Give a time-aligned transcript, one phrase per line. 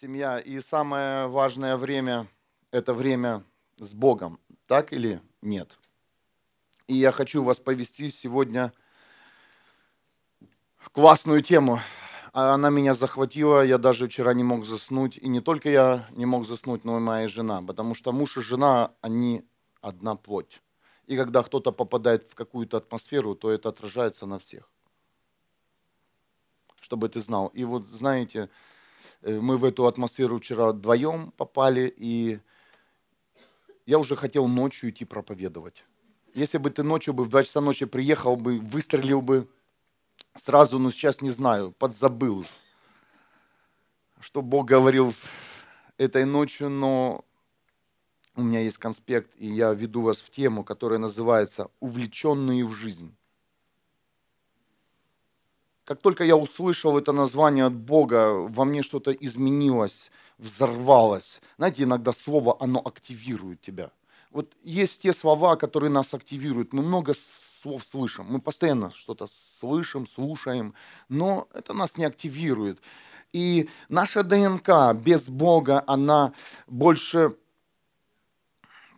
[0.00, 2.26] семья, и самое важное время–
[2.70, 3.44] это время
[3.76, 5.78] с Богом, так или нет?
[6.88, 8.72] И я хочу вас повести сегодня
[10.76, 11.80] в классную тему.
[12.32, 15.16] Она меня захватила, я даже вчера не мог заснуть.
[15.16, 17.62] И не только я не мог заснуть, но и моя жена.
[17.62, 19.46] Потому что муж и жена, они
[19.80, 20.60] одна плоть.
[21.06, 24.68] И когда кто-то попадает в какую-то атмосферу, то это отражается на всех.
[26.80, 27.48] Чтобы ты знал.
[27.48, 28.50] И вот знаете,
[29.24, 32.40] мы в эту атмосферу вчера вдвоем попали, и
[33.86, 35.84] я уже хотел ночью идти проповедовать.
[36.34, 39.48] Если бы ты ночью бы в 2 часа ночи приехал бы, выстрелил бы
[40.34, 42.44] сразу, ну сейчас не знаю, подзабыл,
[44.20, 45.14] что Бог говорил
[45.96, 47.24] этой ночью, но
[48.34, 53.14] у меня есть конспект, и я веду вас в тему, которая называется «Увлеченные в жизнь».
[55.84, 61.40] Как только я услышал это название от Бога, во мне что-то изменилось, взорвалось.
[61.58, 63.90] Знаете, иногда слово, оно активирует тебя.
[64.30, 66.72] Вот есть те слова, которые нас активируют.
[66.72, 67.12] Мы много
[67.62, 70.74] слов слышим, мы постоянно что-то слышим, слушаем,
[71.10, 72.80] но это нас не активирует.
[73.34, 76.32] И наша ДНК без Бога, она
[76.66, 77.36] больше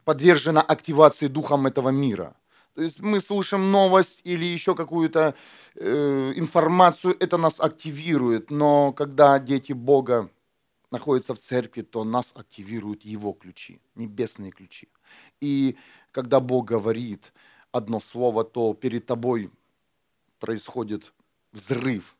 [0.04, 2.36] подвержена активации духом этого мира–
[2.76, 5.34] то есть мы слышим новость или еще какую-то
[5.76, 8.50] э, информацию, это нас активирует.
[8.50, 10.28] Но когда дети Бога
[10.90, 14.88] находятся в церкви, то нас активируют Его ключи, небесные ключи.
[15.40, 15.76] И
[16.12, 17.32] когда Бог говорит
[17.72, 19.50] одно слово, то перед тобой
[20.38, 21.14] происходит
[21.52, 22.14] взрыв.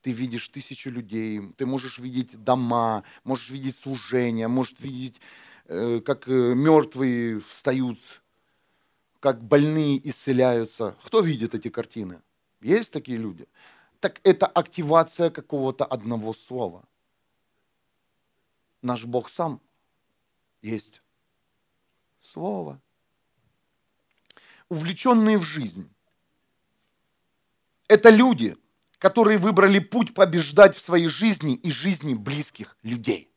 [0.00, 5.20] Ты видишь тысячу людей, ты можешь видеть дома, можешь видеть служение, можешь видеть,
[5.66, 7.98] э, как э, мертвые встают
[9.20, 10.96] как больные исцеляются.
[11.04, 12.22] Кто видит эти картины?
[12.60, 13.48] Есть такие люди?
[14.00, 16.84] Так это активация какого-то одного слова.
[18.82, 19.60] Наш Бог сам
[20.62, 21.02] есть
[22.20, 22.80] слово.
[24.68, 25.90] Увлеченные в жизнь.
[27.88, 28.56] Это люди,
[28.98, 33.27] которые выбрали путь побеждать в своей жизни и жизни близких людей.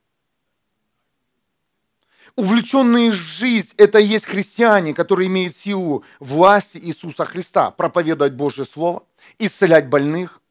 [2.36, 8.64] Увлеченные в жизнь– это и есть христиане, которые имеют силу власти Иисуса Христа проповедовать Божье
[8.64, 9.04] Слово,
[9.38, 10.42] исцелять больных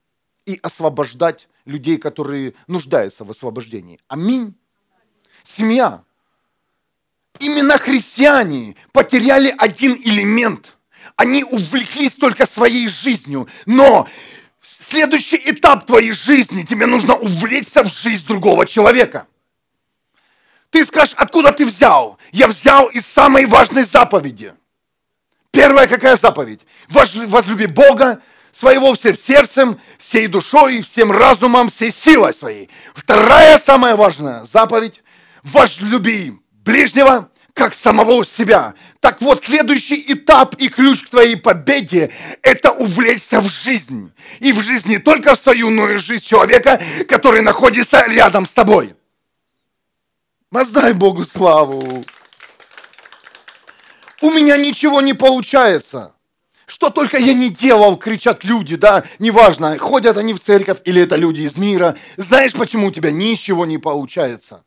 [0.45, 3.99] и освобождать людей, которые нуждаются в освобождении.
[4.09, 4.55] Аминь.
[5.43, 6.05] Семья.
[7.39, 10.77] Именно христиане потеряли один элемент.
[11.17, 14.07] Они увлеклись только своей жизнью, но
[14.63, 19.27] следующий этап твоей жизни тебе нужно увлечься в жизнь другого человека.
[20.71, 22.19] Ты скажешь, откуда ты взял?
[22.31, 24.55] Я взял из самой важной заповеди.
[25.51, 26.61] Первая какая заповедь?
[26.89, 28.23] Возлюби Бога
[28.53, 32.71] своего всем сердцем, всей душой, всем разумом, всей силой своей.
[32.95, 35.03] Вторая самая важная заповедь–
[35.43, 38.75] возлюби ближнего, как самого себя.
[39.01, 44.13] Так вот, следующий этап и ключ к твоей победе– это увлечься в жизнь.
[44.39, 48.53] И в жизни только в свою, но и в жизнь человека, который находится рядом с
[48.53, 48.95] тобой.
[50.51, 52.05] Воздай Богу славу.
[54.21, 56.13] У меня ничего не получается.
[56.67, 61.17] Что только я не делал, кричат люди, да, неважно, ходят они в церковь или это
[61.17, 61.97] люди из мира.
[62.17, 64.65] Знаешь, почему у тебя ничего не получается?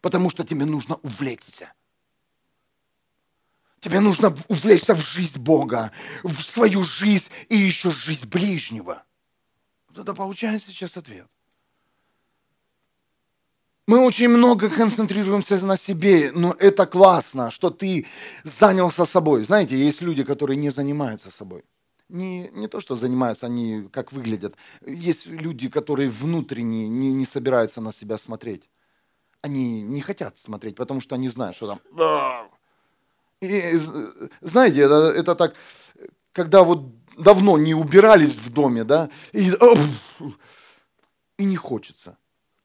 [0.00, 1.72] Потому что тебе нужно увлечься.
[3.80, 5.90] Тебе нужно увлечься в жизнь Бога,
[6.22, 9.04] в свою жизнь и еще жизнь ближнего.
[9.96, 11.31] Это получается сейчас ответ.
[13.92, 18.06] Мы очень много концентрируемся на себе, но это классно, что ты
[18.42, 19.44] занялся собой.
[19.44, 21.62] Знаете, есть люди, которые не занимаются собой.
[22.08, 24.54] Не, не то, что занимаются, они как выглядят.
[24.86, 28.62] Есть люди, которые внутренне не, не собираются на себя смотреть.
[29.42, 31.78] Они не хотят смотреть, потому что они знают, что там...
[33.42, 33.78] И,
[34.40, 35.54] знаете, это, это так,
[36.32, 36.80] когда вот
[37.18, 39.52] давно не убирались в доме, да, и,
[41.36, 42.16] и не хочется.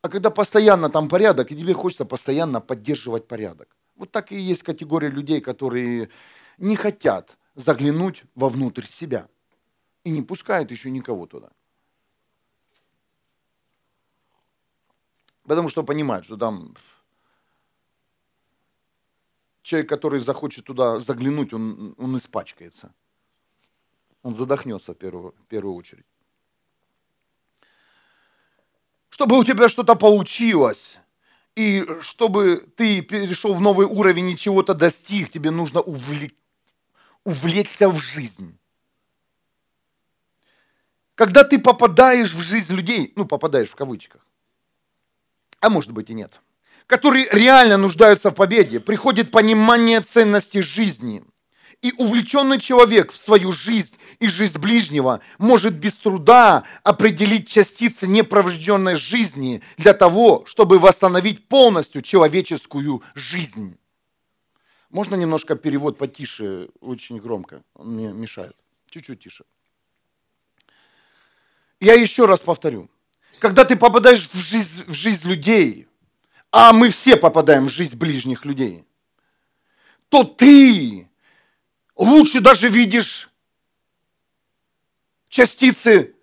[0.08, 3.76] А когда постоянно там порядок, и тебе хочется постоянно поддерживать порядок.
[3.98, 6.10] Вот так и есть категория людей, которые
[6.58, 9.28] не хотят заглянуть вовнутрь себя
[10.06, 11.50] и не пускают еще никого туда.
[15.44, 16.74] Потому что понимают, что там
[19.62, 22.94] человек, который захочет туда заглянуть, он, он испачкается.
[24.24, 26.06] Он задохнется в первую, в первую очередь.
[29.18, 30.96] Чтобы у тебя что-то получилось,
[31.56, 36.36] и чтобы ты перешел в новый уровень и чего-то достиг, тебе нужно увлек...
[37.24, 38.56] увлечься в жизнь.
[41.16, 44.22] Когда ты попадаешь в жизнь людей, ну, попадаешь в кавычках,
[45.62, 46.40] а может быть и нет,
[46.86, 51.24] которые реально нуждаются в победе, приходит понимание ценности жизни.
[51.82, 58.96] И увлеченный человек в свою жизнь и жизнь ближнего может без труда определить частицы неповрежденной
[58.96, 63.78] жизни для того, чтобы восстановить полностью человеческую жизнь.
[64.90, 68.56] Можно немножко перевод потише, очень громко, он мне мешает.
[68.90, 69.44] Чуть-чуть тише.
[71.80, 72.90] Я еще раз повторю.
[73.40, 75.88] Когда ты попадаешь в жизнь, в жизнь людей,
[76.52, 78.84] а мы все попадаем в жизнь ближних людей,
[80.10, 81.07] то ты
[81.98, 83.30] лучше даже видишь
[85.30, 86.16] частицы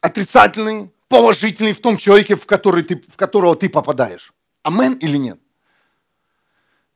[0.00, 4.32] отрицательные, положительные в том человеке, в, который ты, в которого ты попадаешь.
[4.62, 5.38] Амен или нет?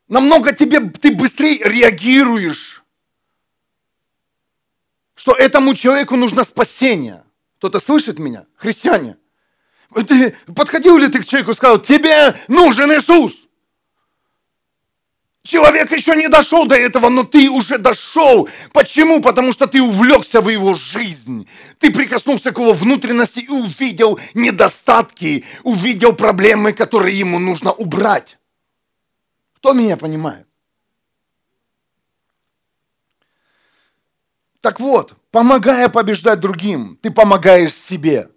[0.09, 2.85] Намного тебе, ты быстрее реагируешь,
[5.15, 7.25] что этому человеку нужно спасение.
[7.59, 8.47] Кто-то слышит меня?
[8.57, 9.17] Христиане.
[10.09, 13.42] Ты подходил ли ты к человеку и сказал, тебе нужен Иисус?
[15.45, 18.49] Человек еще не дошел до этого, но ты уже дошел.
[18.73, 19.21] Почему?
[19.21, 21.49] Потому что ты увлекся в его жизнь.
[21.81, 28.39] Ты прикоснулся к его внутренности и увидел недостатки, увидел проблемы, которые ему нужно убрать.
[29.57, 30.47] Кто меня понимает?
[34.61, 38.31] Так вот, помогая побеждать другим, ты помогаешь себе.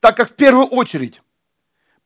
[0.00, 1.22] Так как в первую очередь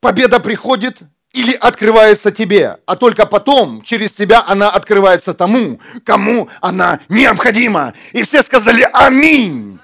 [0.01, 1.01] победа приходит
[1.35, 7.93] или открывается тебе, а только потом через тебя она открывается тому, кому она необходима.
[8.13, 9.81] И все сказали «Аминь».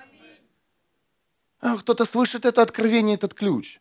[1.60, 3.80] А кто-то слышит это откровение, этот ключ.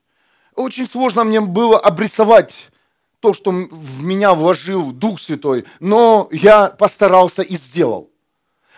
[0.55, 2.71] Очень сложно мне было обрисовать
[3.19, 8.09] то, что в меня вложил Дух Святой, но я постарался и сделал.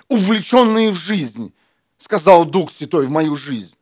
[0.10, 1.54] Увлеченные в жизнь,
[1.98, 3.74] сказал Дух Святой в мою жизнь.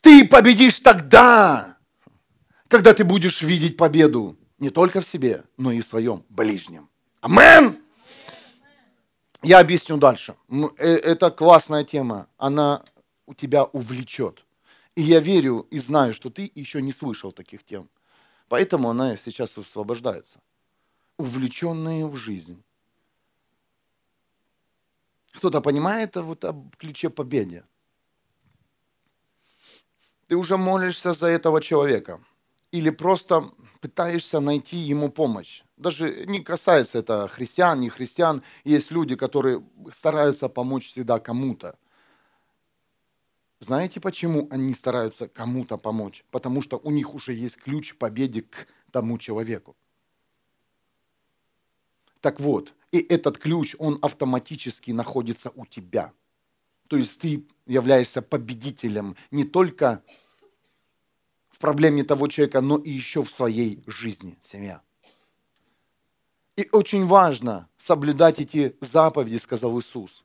[0.00, 1.77] Ты победишь тогда,
[2.68, 6.88] когда ты будешь видеть победу не только в себе, но и в своем ближнем.
[7.20, 7.82] Амен!
[9.42, 10.36] Я объясню дальше.
[10.76, 12.28] Э, это классная тема.
[12.36, 12.84] Она
[13.26, 14.44] у тебя увлечет.
[14.94, 17.88] И я верю и знаю, что ты еще не слышал таких тем.
[18.48, 20.40] Поэтому она сейчас освобождается.
[21.16, 22.62] Увлеченные в жизнь.
[25.32, 27.62] Кто-то понимает вот об ключе победы.
[30.26, 32.20] Ты уже молишься за этого человека–
[32.70, 33.50] или просто
[33.80, 35.62] пытаешься найти ему помощь.
[35.76, 38.42] Даже не касается это христиан, не христиан.
[38.64, 41.78] Есть люди, которые стараются помочь всегда кому-то.
[43.60, 46.24] Знаете, почему они стараются кому-то помочь?
[46.30, 49.76] Потому что у них уже есть ключ победы к тому человеку.
[52.20, 56.12] Так вот, и этот ключ, он автоматически находится у тебя.
[56.88, 60.02] То есть ты являешься победителем не только
[61.58, 64.80] в проблеме того человека, но и еще в своей жизни, семья.
[66.54, 70.24] И очень важно соблюдать эти заповеди, сказал Иисус.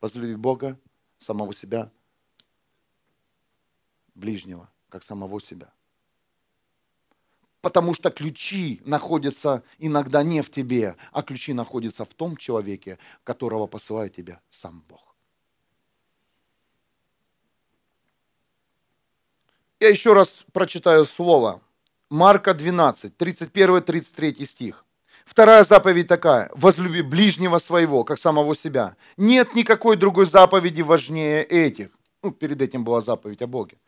[0.00, 0.76] Возлюби Бога,
[1.18, 1.92] самого себя,
[4.16, 5.72] ближнего, как самого себя.
[7.60, 13.68] Потому что ключи находятся иногда не в тебе, а ключи находятся в том человеке, которого
[13.68, 15.09] посылает тебя сам Бог.
[19.80, 21.62] Я еще раз прочитаю слово.
[22.10, 24.84] Марка 12, 31-33 стих.
[25.24, 26.50] Вторая заповедь такая.
[26.54, 28.96] Возлюби ближнего своего, как самого себя.
[29.16, 31.88] Нет никакой другой заповеди важнее этих.
[32.22, 33.78] Ну, перед этим была заповедь о Боге.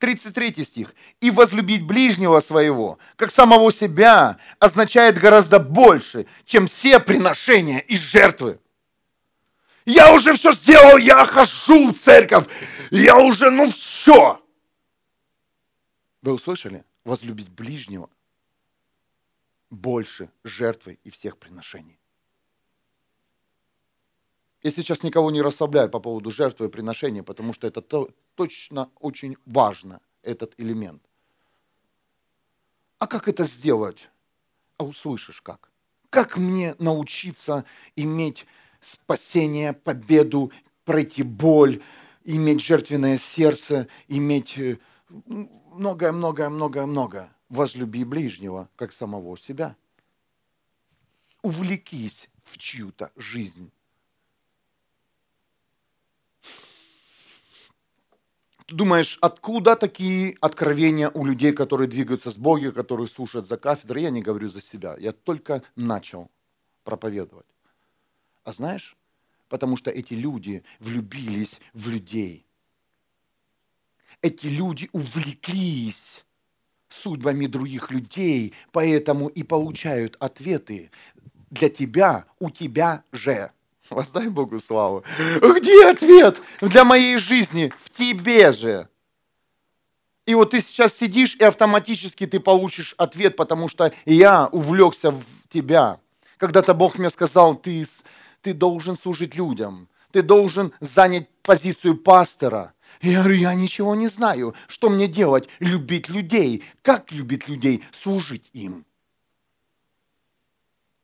[0.00, 0.94] 33 стих.
[1.22, 8.58] «И возлюбить ближнего своего, как самого себя, означает гораздо больше, чем все приношения и жертвы».
[9.86, 12.44] Я уже все сделал, я хожу в церковь,
[12.90, 14.42] я уже, ну все.
[16.22, 16.84] Вы услышали?
[17.04, 18.10] Возлюбить ближнего
[19.70, 21.98] больше жертвы и всех приношений.
[24.62, 28.90] Я сейчас никого не расслабляю по поводу жертвы и приношения, потому что это то, точно
[28.98, 31.02] очень важно, этот элемент.
[32.98, 34.08] А как это сделать?
[34.76, 35.70] А услышишь как?
[36.10, 38.46] Как мне научиться иметь
[38.80, 40.50] спасение, победу,
[40.84, 41.82] пройти боль,
[42.24, 44.58] иметь жертвенное сердце, иметь
[45.70, 47.32] э, многое, многое, многое, многое.
[47.48, 49.76] Возлюби ближнего, как самого себя.
[51.42, 53.70] Увлекись в чью-то жизнь.
[58.66, 64.02] Ты думаешь, откуда такие откровения у людей, которые двигаются с Богом, которые слушают за кафедрой?
[64.02, 64.94] Я не говорю за себя.
[64.98, 66.30] Я только начал
[66.84, 67.46] проповедовать.
[68.44, 68.96] А знаешь,
[69.48, 72.44] потому что эти люди влюбились в людей–
[74.22, 76.24] эти люди увлеклись
[76.88, 80.90] судьбами других людей, поэтому и получают ответы
[81.50, 83.50] для тебя, у тебя же.
[83.90, 85.02] Воздай Богу славу.
[85.40, 87.72] Где ответ для моей жизни?
[87.82, 88.88] В тебе же.
[90.26, 95.24] И вот ты сейчас сидишь, и автоматически ты получишь ответ, потому что я увлекся в
[95.48, 96.00] тебя.
[96.36, 97.86] Когда-то Бог мне сказал, ты,
[98.42, 102.74] ты должен служить людям, ты должен занять позицию пастора.
[103.00, 108.48] Я говорю, я ничего не знаю, что мне делать, любить людей, как любить людей, служить
[108.52, 108.84] им.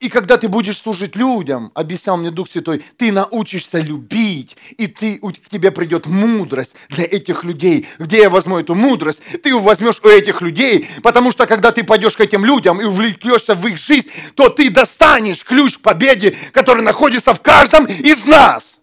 [0.00, 5.18] И когда ты будешь служить людям, объяснял мне Дух Святой, ты научишься любить, и ты,
[5.18, 7.88] к тебе придет мудрость для этих людей.
[7.98, 9.22] Где я возьму эту мудрость?
[9.42, 13.54] Ты возьмешь у этих людей, потому что когда ты пойдешь к этим людям и увлекешься
[13.54, 18.80] в их жизнь, то ты достанешь ключ к победе, который находится в каждом из нас.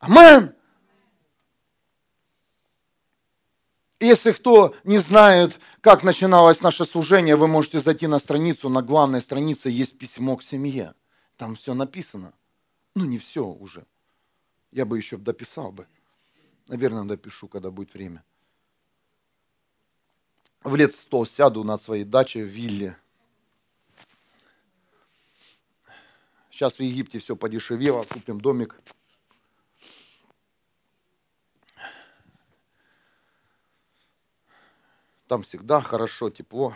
[0.00, 0.52] Амин.
[4.00, 9.20] Если кто не знает, как начиналось наше служение, вы можете зайти на страницу, на главной
[9.20, 10.94] странице есть письмо к семье.
[11.36, 12.32] Там все написано.
[12.94, 13.84] Ну, не все уже.
[14.72, 15.86] Я бы еще дописал бы.
[16.66, 18.24] Наверное, допишу, когда будет время.
[20.62, 22.96] В лет сто сяду на своей даче в вилле.
[26.50, 28.80] Сейчас в Египте все подешевело, купим домик–
[35.30, 36.74] Там всегда хорошо, тепло.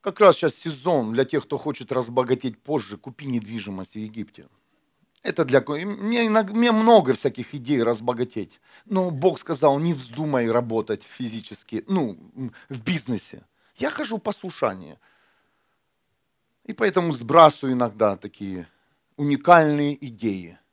[0.00, 4.48] Как раз сейчас сезон для тех, кто хочет разбогатеть позже, купи недвижимость в Египте.
[5.22, 5.60] Это для...
[5.60, 8.60] Мне, мне много всяких идей разбогатеть.
[8.84, 12.18] Но Бог сказал, не вздумай работать физически, ну,
[12.68, 13.44] в бизнесе.
[13.76, 14.98] Я хожу послушание.
[16.64, 18.66] И поэтому сбрасываю иногда такие
[19.16, 20.58] уникальные идеи–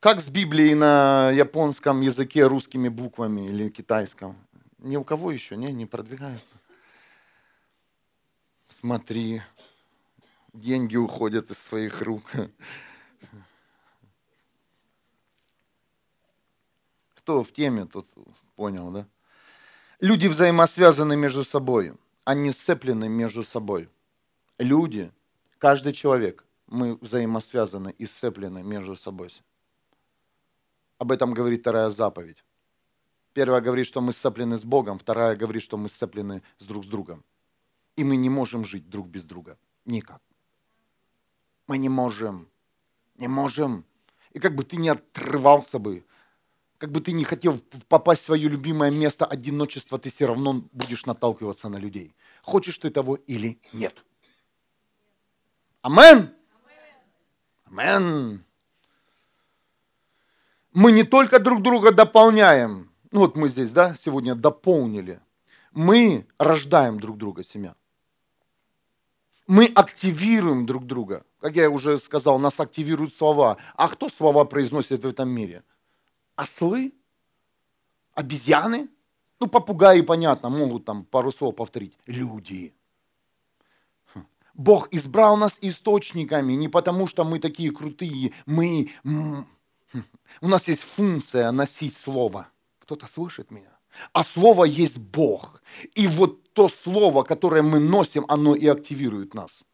[0.00, 4.36] как с Библией на японском языке русскими буквами или китайском?
[4.78, 6.54] Ни у кого еще не, не продвигается.
[8.68, 9.42] Смотри,
[10.52, 12.22] деньги уходят из своих рук.
[17.14, 18.06] Кто в теме, тот
[18.54, 19.06] понял, да?
[20.00, 23.88] Люди взаимосвязаны между собой, они сцеплены между собой.
[24.58, 25.10] Люди,
[25.58, 29.32] каждый человек, мы взаимосвязаны и сцеплены между собой.
[30.98, 32.44] Об этом говорит вторая заповедь.
[33.32, 36.88] Первая говорит, что мы сцеплены с Богом, вторая говорит, что мы сцеплены с друг с
[36.88, 37.24] другом.
[37.96, 39.58] И мы не можем жить друг без друга.
[39.84, 40.20] Никак.
[41.68, 42.48] Мы не можем.
[43.16, 43.84] Не можем.
[44.32, 46.04] И как бы ты не отрывался бы,
[46.78, 51.06] как бы ты не хотел попасть в свое любимое место одиночества, ты все равно будешь
[51.06, 52.14] наталкиваться на людей.
[52.42, 54.04] Хочешь ты того или нет.
[55.82, 56.30] Амен.
[57.66, 58.44] Амен
[60.78, 65.20] мы не только друг друга дополняем, ну вот мы здесь, да, сегодня дополнили,
[65.72, 67.74] мы рождаем друг друга семья.
[69.48, 71.24] Мы активируем друг друга.
[71.40, 73.56] Как я уже сказал, нас активируют слова.
[73.74, 75.64] А кто слова произносит в этом мире?
[76.36, 76.92] Ослы?
[78.14, 78.88] Обезьяны?
[79.40, 81.94] Ну, попугаи, понятно, могут там пару слов повторить.
[82.06, 82.72] Люди.
[84.14, 84.26] Хм.
[84.54, 88.90] Бог избрал нас источниками не потому, что мы такие крутые, мы
[90.40, 92.48] у нас есть функция носить Слово.
[92.80, 93.78] Кто-то слышит меня?
[94.12, 95.62] А Слово есть Бог.
[95.94, 99.64] И вот то Слово, которое мы носим, оно и активирует нас.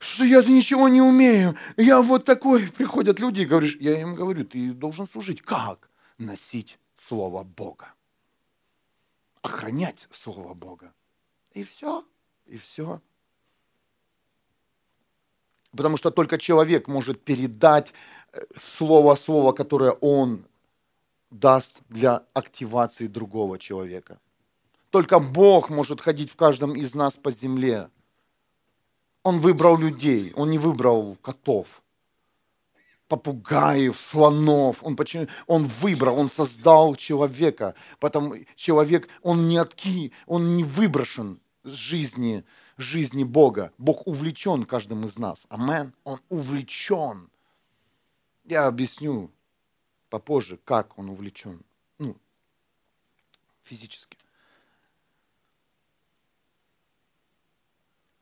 [0.00, 1.56] Что я ничего не умею.
[1.76, 2.66] Я вот такой.
[2.68, 5.40] Приходят люди и говоришь, я им говорю, ты должен служить.
[5.40, 5.88] Как?
[6.18, 7.94] Носить Слово Бога.
[9.42, 10.92] Охранять Слово Бога.
[11.52, 12.04] И все.
[12.46, 13.00] И все.
[15.76, 17.92] Потому что только человек может передать
[18.32, 20.44] э, слово-слово, которое он
[21.30, 24.18] даст для активации другого человека.
[24.90, 27.90] Только Бог может ходить в каждом из нас по земле.
[29.22, 31.82] Он выбрал людей, он не выбрал котов,
[33.08, 34.82] попугаев, слонов.
[34.82, 37.74] Он, почему, он выбрал, он создал человека.
[37.98, 42.44] Потому человек, он не отки, он не выброшен с жизни,
[42.76, 43.72] жизни Бога.
[43.78, 45.46] Бог увлечен каждым из нас.
[45.48, 45.92] Амен.
[46.04, 47.30] Он увлечен.
[48.44, 49.30] Я объясню
[50.10, 51.62] попозже, как он увлечен.
[51.98, 52.16] Ну,
[53.62, 54.18] физически.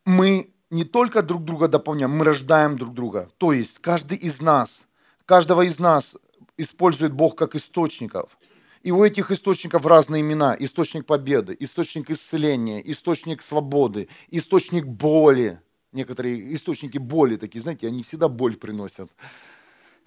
[0.05, 3.31] Мы не только друг друга дополняем, мы рождаем друг друга.
[3.39, 4.87] То есть каждый из нас,
[5.27, 6.17] каждого из нас
[6.57, 8.39] использует Бог как источников–
[8.85, 10.55] и у этих источников разные имена.
[10.59, 15.59] Источник победы, источник исцеления, источник свободы, источник боли.
[15.93, 19.11] некоторые источники боли такие, знаете, они всегда боль приносят.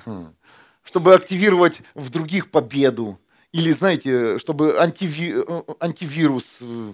[0.05, 0.35] Хм.
[0.83, 3.19] Чтобы активировать в других победу.
[3.51, 5.43] Или, знаете, чтобы антиви...
[5.47, 6.93] Э, антивирус э,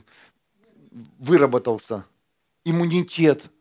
[1.19, 2.05] выработался.
[2.63, 3.51] Иммунитет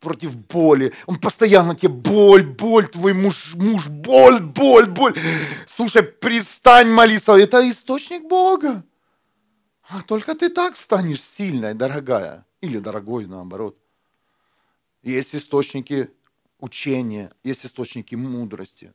[0.00, 0.92] против боли.
[1.06, 5.14] Он постоянно тебе боль, боль, твой муж, муж, боль, боль, боль.
[5.66, 7.32] Слушай, пристань молиться.
[7.32, 8.84] Это источник Бога.
[9.88, 12.44] А только ты так станешь сильной, дорогая.
[12.60, 13.76] Или дорогой, наоборот.
[15.02, 16.10] Есть источники
[16.58, 18.92] учения, есть источники мудрости.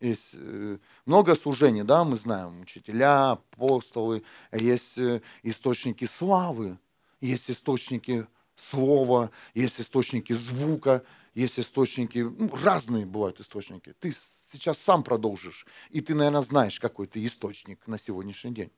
[0.00, 6.78] Есть э, много служений, да, мы знаем, учителя, апостолы, есть э, источники славы,
[7.20, 8.26] есть источники
[8.60, 13.94] слова, есть источники звука, есть источники, ну, разные бывают источники.
[14.00, 14.12] Ты
[14.52, 18.70] сейчас сам продолжишь, и ты, наверное, знаешь, какой ты источник на сегодняшний день.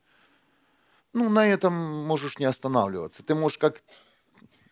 [1.13, 1.73] Ну, на этом
[2.05, 3.23] можешь не останавливаться.
[3.23, 3.83] Ты можешь как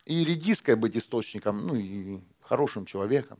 [0.06, 3.38] и редиской быть источником, ну и хорошим человеком.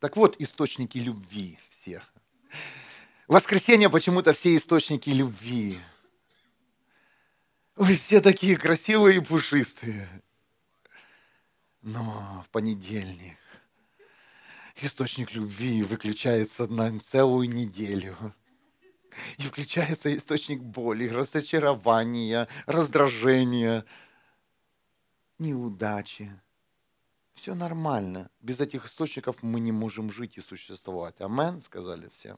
[0.00, 2.02] Так вот, источники любви все.
[3.26, 5.78] Воскресенье почему-то все источники любви.
[7.76, 10.08] Вы все такие красивые и пушистые.
[11.80, 13.36] Но в понедельник
[14.76, 18.16] источник любви выключается на целую неделю.
[19.38, 23.84] И включается источник боли, разочарования, раздражения,
[25.38, 26.30] неудачи.
[27.34, 28.30] Все нормально.
[28.40, 31.20] Без этих источников мы не можем жить и существовать.
[31.20, 32.36] Амен, сказали все.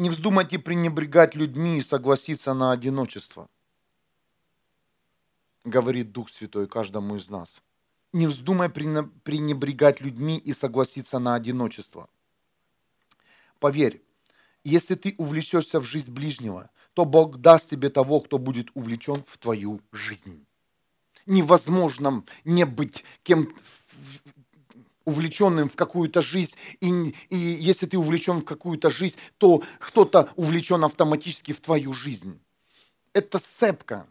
[0.00, 3.50] Не вздумайте пренебрегать людьми и согласиться на одиночество,
[5.62, 7.60] говорит Дух Святой каждому из нас.
[8.14, 12.08] Не вздумай пренебрегать людьми и согласиться на одиночество.
[13.58, 14.02] Поверь,
[14.64, 19.36] если ты увлечешься в жизнь ближнего, то Бог даст тебе того, кто будет увлечен в
[19.36, 20.46] твою жизнь.
[21.26, 23.54] Невозможно не быть кем
[25.10, 30.84] увлеченным в какую-то жизнь, и, и если ты увлечен в какую-то жизнь, то кто-то увлечен
[30.84, 32.40] автоматически в твою жизнь.
[33.12, 34.06] Это цепка.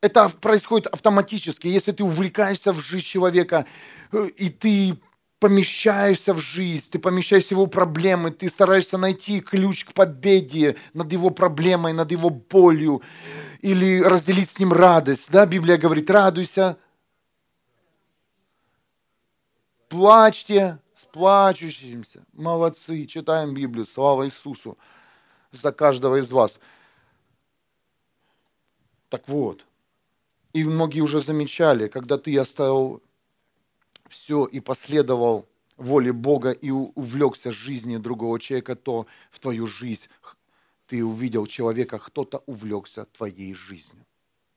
[0.00, 1.68] Это происходит автоматически.
[1.68, 3.66] Если ты увлекаешься в жизнь человека,
[4.12, 4.98] э, и ты
[5.38, 11.12] помещаешься в жизнь, ты помещаешься в его проблемы, ты стараешься найти ключ к победе над
[11.12, 13.02] его проблемой, над его болью,
[13.60, 15.30] или разделить с ним радость.
[15.30, 16.78] Да, Библия говорит, радуйся
[19.96, 22.22] плачьте с плачущимся.
[22.34, 24.76] Молодцы, читаем Библию, слава Иисусу
[25.52, 26.58] за каждого из вас.
[29.08, 29.64] Так вот,
[30.52, 33.02] и многие уже замечали, когда ты оставил
[34.10, 40.08] все и последовал воле Бога и увлекся жизнью другого человека, то в твою жизнь
[40.88, 44.04] ты увидел человека, кто-то увлекся твоей жизнью.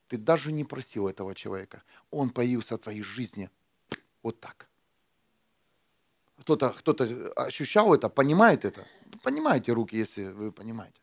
[0.08, 1.82] Ты даже не просил этого человека.
[2.10, 3.48] Он появился в твоей жизни
[4.22, 4.69] вот так
[6.56, 8.84] кто-то кто ощущал это, понимает это.
[9.22, 11.00] Понимаете руки, если вы понимаете.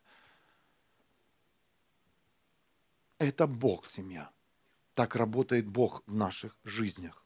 [3.18, 4.30] Это Бог, семья.
[4.94, 7.24] Так работает Бог в наших жизнях.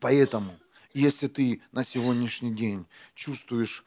[0.00, 0.52] Поэтому,
[0.92, 3.84] если ты на сегодняшний день чувствуешь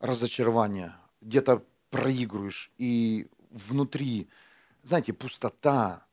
[0.00, 4.28] разочарование, где-то проигрываешь, и внутри,
[4.82, 6.06] знаете, пустота,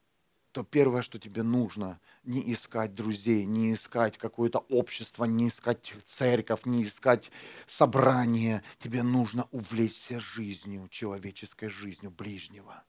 [0.52, 6.66] то первое, что тебе нужно, не искать друзей, не искать какое-то общество, не искать церковь,
[6.66, 7.32] не искать
[7.68, 8.64] собрание.
[8.80, 12.84] Тебе нужно увлечься жизнью, человеческой жизнью ближнего.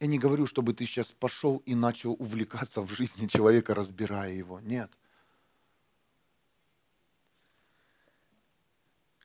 [0.00, 4.60] Я не говорю, чтобы ты сейчас пошел и начал увлекаться в жизни человека, разбирая его.
[4.60, 4.90] Нет.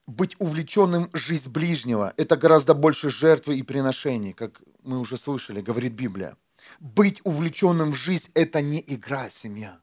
[0.09, 5.93] Быть увлеченным жизнь ближнего– это гораздо больше жертвы и приношений, как мы уже слышали, говорит
[5.93, 6.35] Библия.
[6.79, 9.79] Быть увлеченным в жизнь– это не игра, семья.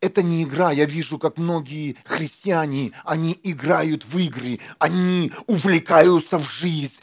[0.00, 0.70] Это не игра.
[0.70, 7.00] Я вижу, как многие христиане, они играют в игры, они увлекаются в жизнь,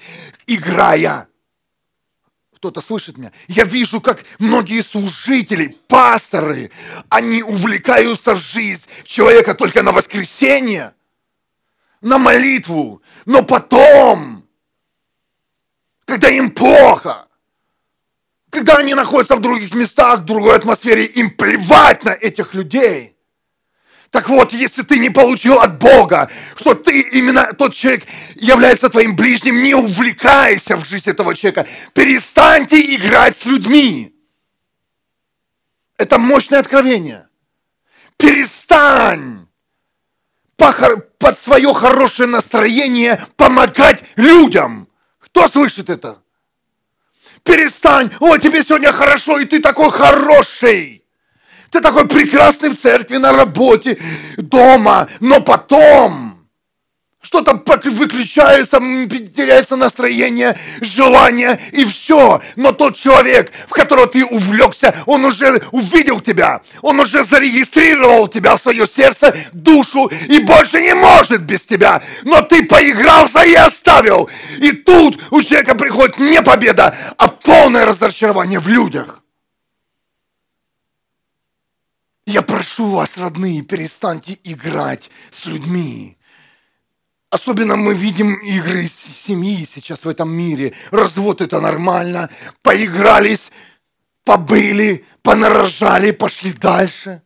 [0.48, 1.28] играя.
[2.56, 3.34] Кто-то слышит меня?
[3.48, 6.72] Я вижу, как многие служители, пасторы,
[7.10, 10.94] они увлекаются в жизнь человека только на воскресенье–
[12.06, 14.48] на молитву, но потом,
[16.06, 17.28] когда им плохо,
[18.52, 23.18] когда они находятся в других местах, в другой атмосфере, им плевать на этих людей.
[24.12, 29.15] Так вот, если ты не получил от Бога, что ты именно тот человек является твоим
[29.15, 31.68] ближним, не увлекайся в жизнь этого человека.
[31.94, 34.15] Перестаньте играть с людьми.
[35.98, 37.28] Это мощное откровение.
[38.15, 39.45] Перестань
[40.58, 44.88] под свое хорошее настроение помогать людям.
[45.20, 46.20] Кто слышит это?
[47.44, 51.04] Перестань, о, тебе сегодня хорошо, и ты такой хороший.
[51.70, 54.00] Ты такой прекрасный в церкви, на работе,
[54.38, 56.35] дома, но потом
[57.26, 57.54] что-то
[57.86, 58.78] выключается,
[59.36, 62.42] теряется настроение, желание и все.
[62.56, 68.56] Но тот человек, в которого ты увлекся, он уже увидел тебя, он уже зарегистрировал тебя
[68.56, 72.04] в свое сердце, душу и больше не может без тебя.
[72.24, 74.30] Но ты поигрался и оставил.
[74.60, 79.24] И тут у человека приходит не победа, а полное разочарование в людях.
[82.28, 86.18] Я прошу вас, родные, перестаньте играть с людьми.
[87.30, 90.74] Особенно мы видим игры семьи сейчас в этом мире.
[90.92, 92.30] Развод это нормально.
[92.62, 93.52] Поигрались,
[94.24, 97.22] побыли, понарожали, пошли дальше.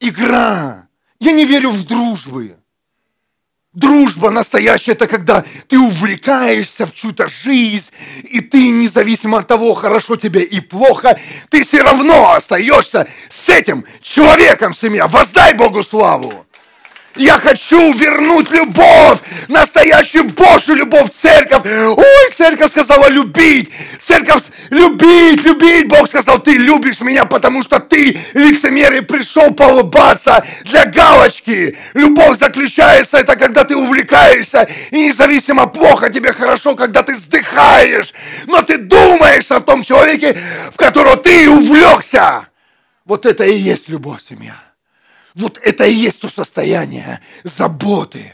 [0.00, 0.88] Игра.
[1.18, 2.56] Я не верю в дружбы.
[3.76, 7.90] Дружба настоящая– это когда ты увлекаешься в чью-то жизнь,
[8.22, 13.84] и ты, независимо от того, хорошо тебе и плохо, ты все равно остаешься с этим
[14.00, 15.06] человеком, семья.
[15.06, 16.45] Воздай Богу славу.
[17.16, 21.62] Я хочу вернуть любовь, настоящую Божью любовь в церковь.
[21.64, 23.70] Ой, церковь сказала любить.
[24.00, 25.88] Церковь любить, любить.
[25.88, 31.76] Бог сказал, ты любишь меня, потому что ты, лицемер, и пришел поулыбаться для галочки.
[31.94, 38.12] Любовь заключается, это когда ты увлекаешься, и независимо плохо тебе хорошо, когда ты вздыхаешь,
[38.46, 40.36] но ты думаешь о том человеке,
[40.72, 42.46] в которого ты увлекся.
[43.06, 44.65] Вот это и есть любовь, семья.
[45.36, 48.32] Вот это и есть то состояние заботы.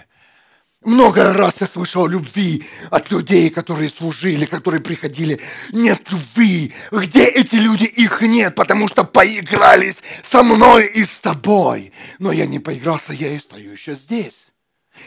[0.84, 5.40] Много раз я слышал любви от людей, которые служили, которые приходили.
[5.72, 6.72] Нет любви.
[6.92, 7.84] Где эти люди?
[7.84, 11.92] Их нет, потому что поигрались со мной и с тобой.
[12.18, 14.48] Но я не поигрался, я и стою еще здесь.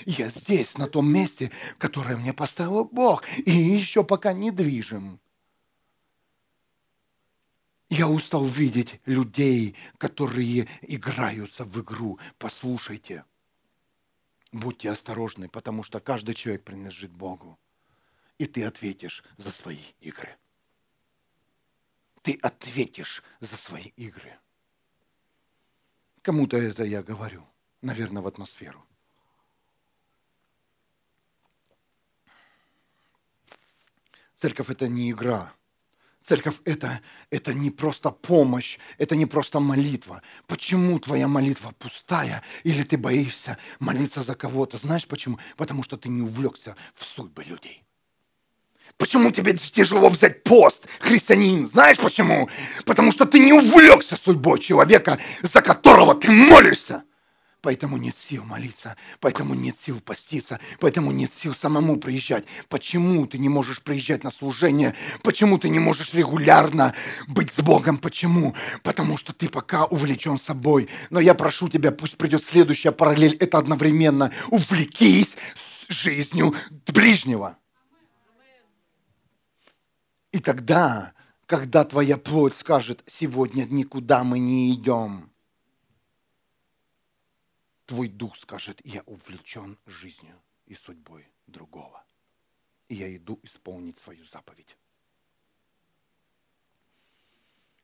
[0.06, 3.24] Я здесь, на том месте, которое мне поставил Бог.
[3.46, 5.20] И еще пока не движем.
[7.98, 12.20] Я устал видеть людей, которые играются в игру.
[12.38, 13.24] Послушайте,
[14.52, 17.58] будьте осторожны, потому что каждый человек принадлежит Богу.
[18.38, 20.36] И ты ответишь за свои игры.
[22.22, 24.38] Ты ответишь за свои игры.
[26.22, 27.48] Кому-то это я говорю,
[27.82, 28.86] наверное, в атмосферу.
[34.36, 35.54] Церковь– это не игра–
[36.28, 40.24] Церковь это, это не просто помощь, это не просто молитва.
[40.48, 44.78] Почему твоя молитва пустая или ты боишься молиться за кого-то?
[44.78, 45.38] Знаешь почему?
[45.56, 47.84] Потому что ты не увлекся в судьбы людей.
[48.98, 51.68] Почему тебе тяжело взять пост, христианин?
[51.68, 52.50] Знаешь почему?
[52.86, 57.04] Потому что ты не увлекся судьбой человека, за которого ты молишься.
[57.66, 62.46] Поэтому нет сил молиться, поэтому нет сил поститься, поэтому нет сил самому приезжать.
[62.70, 64.94] Почему ты не можешь приезжать на служение?
[65.24, 66.94] Почему ты не можешь регулярно
[67.28, 67.98] быть с Богом?
[67.98, 68.54] Почему?
[68.84, 70.90] Потому что ты пока увлечен собой.
[71.10, 73.36] Но я прошу тебя, пусть придет следующая параллель.
[73.40, 75.36] Это одновременно увлекись
[75.90, 76.54] жизнью
[76.86, 77.58] ближнего.
[80.32, 81.14] И тогда,
[81.48, 85.32] когда твоя плоть скажет, сегодня никуда мы не идем,
[87.86, 92.04] твой дух скажет, я увлечен жизнью и судьбой другого.
[92.90, 94.78] И я иду исполнить свою заповедь.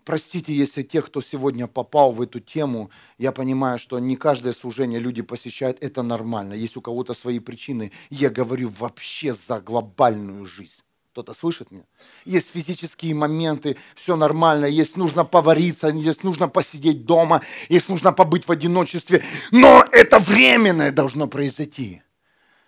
[0.03, 4.99] Простите, если тех, кто сегодня попал в эту тему, я понимаю, что не каждое служение
[4.99, 6.53] люди посещают, это нормально.
[6.53, 7.91] Есть у кого-то свои причины.
[8.09, 10.81] Я говорю вообще за глобальную жизнь.
[11.11, 11.83] Кто-то слышит меня?
[12.23, 18.47] Есть физические моменты, все нормально, есть нужно повариться, есть нужно посидеть дома, есть нужно побыть
[18.47, 19.21] в одиночестве.
[19.51, 22.01] Но это временное должно произойти.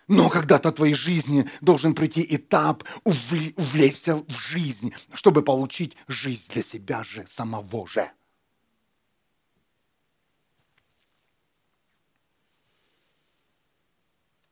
[0.08, 6.62] Но когда-то в твоей жизни должен прийти этап увлечься в жизнь, чтобы получить жизнь для
[6.62, 8.10] себя же, самого же.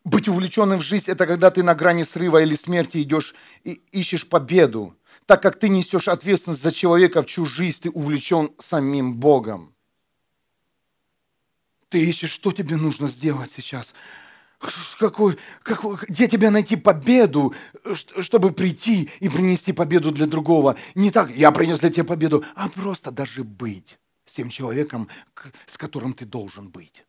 [0.04, 4.28] Быть увлеченным в жизнь– это когда ты на грани срыва или смерти идешь и ищешь
[4.28, 4.96] победу.
[5.26, 9.74] Так как ты несешь ответственность за человека, в чью жизнь ты увлечен самим Богом.
[11.88, 13.94] Ты ищешь, что тебе нужно сделать сейчас.
[14.98, 17.54] Какой, какой, где тебе найти победу,
[18.20, 20.76] чтобы прийти и принести победу для другого?
[20.94, 25.08] Не так, я принес для тебя победу, а просто даже быть с тем человеком,
[25.66, 27.04] с которым ты должен быть.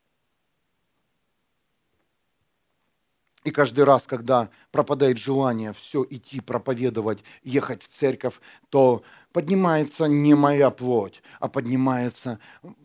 [3.43, 9.03] И каждый раз, когда пропадает желание все идти, проповедовать, ехать в церковь, то
[9.34, 12.39] поднимается не моя плоть, а поднимается,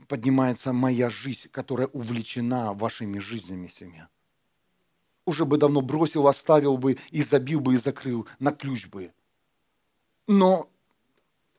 [0.08, 4.08] поднимается моя жизнь, которая увлечена вашими жизнями, семья.
[5.24, 9.12] Уже бы давно бросил, оставил бы и забил бы и закрыл на ключ бы.
[10.26, 10.68] Но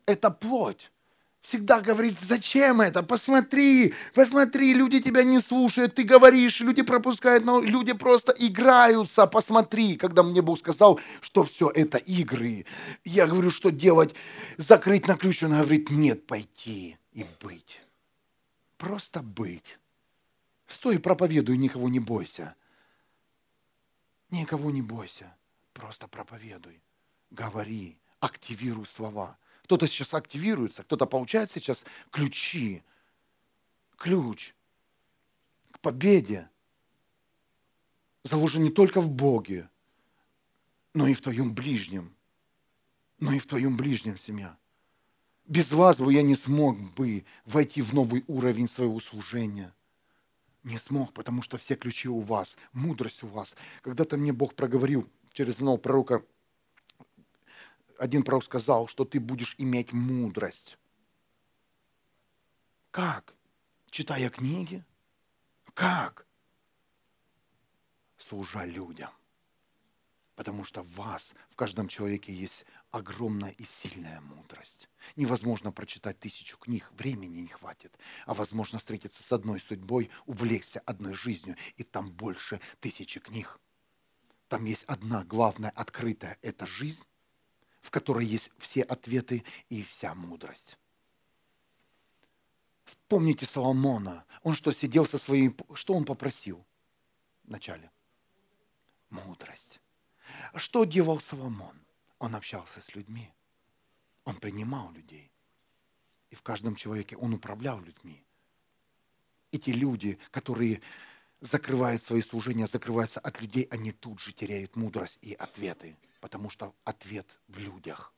[0.06, 0.92] это плоть
[1.50, 3.02] всегда говорит, зачем это?
[3.02, 9.98] Посмотри, посмотри, люди тебя не слушают, ты говоришь, люди пропускают, но люди просто играются, посмотри.
[9.98, 12.66] Когда мне Бог сказал, что все это игры,
[13.04, 14.14] я говорю, что делать,
[14.58, 17.82] закрыть на ключ, он говорит, нет, пойти и быть.
[18.78, 19.80] Просто быть.
[20.68, 22.56] Стой, проповедуй, никого не бойся.
[24.30, 25.36] Никого не бойся,
[25.74, 26.80] просто проповедуй,
[27.32, 29.36] говори, активируй слова–
[29.70, 32.82] кто-то сейчас активируется, кто-то получает сейчас ключи,
[33.98, 34.56] ключ
[35.70, 36.50] к победе.
[38.24, 39.70] Заложен не только в Боге,
[40.96, 42.16] но и в твоем ближнем.
[43.20, 44.58] Но и в твоем ближнем, семья.
[45.46, 49.72] Без вас бы я не смог бы войти в новый уровень своего служения.
[50.64, 53.54] Не смог, потому что все ключи у вас, мудрость у вас.
[53.84, 56.24] Когда-то мне Бог проговорил через одного пророка–
[58.00, 60.78] один пророк сказал, что ты будешь иметь мудрость.
[62.92, 63.36] Как?
[63.92, 64.84] Читая книги?
[65.74, 66.26] Как?
[68.18, 69.12] Служа людям.
[70.36, 74.90] Потому что в вас, в каждом человеке есть огромная и сильная мудрость.
[75.18, 77.98] Невозможно прочитать тысячу книг, времени не хватит.
[78.26, 83.60] А возможно встретиться с одной судьбой, увлечься одной жизнью, и там больше тысячи книг.
[84.48, 87.04] Там есть одна главная открытая– это жизнь,
[87.82, 90.78] в которой есть все ответы и вся мудрость.
[92.86, 94.26] Вспомните Соломона.
[94.44, 95.56] Он что, сидел со своей...
[95.74, 96.66] Что он попросил
[97.44, 97.92] вначале?
[99.10, 99.80] Мудрость.
[100.56, 101.80] Что делал Соломон?
[102.18, 103.32] Он общался с людьми.
[104.26, 105.32] Он принимал людей.
[106.30, 108.24] И в каждом человеке он управлял людьми.
[109.52, 110.82] Эти люди, которые
[111.42, 115.98] закрывают свои служения, закрываются от людей, они тут же теряют мудрость и ответы.
[116.20, 118.14] Потому что ответ в людях.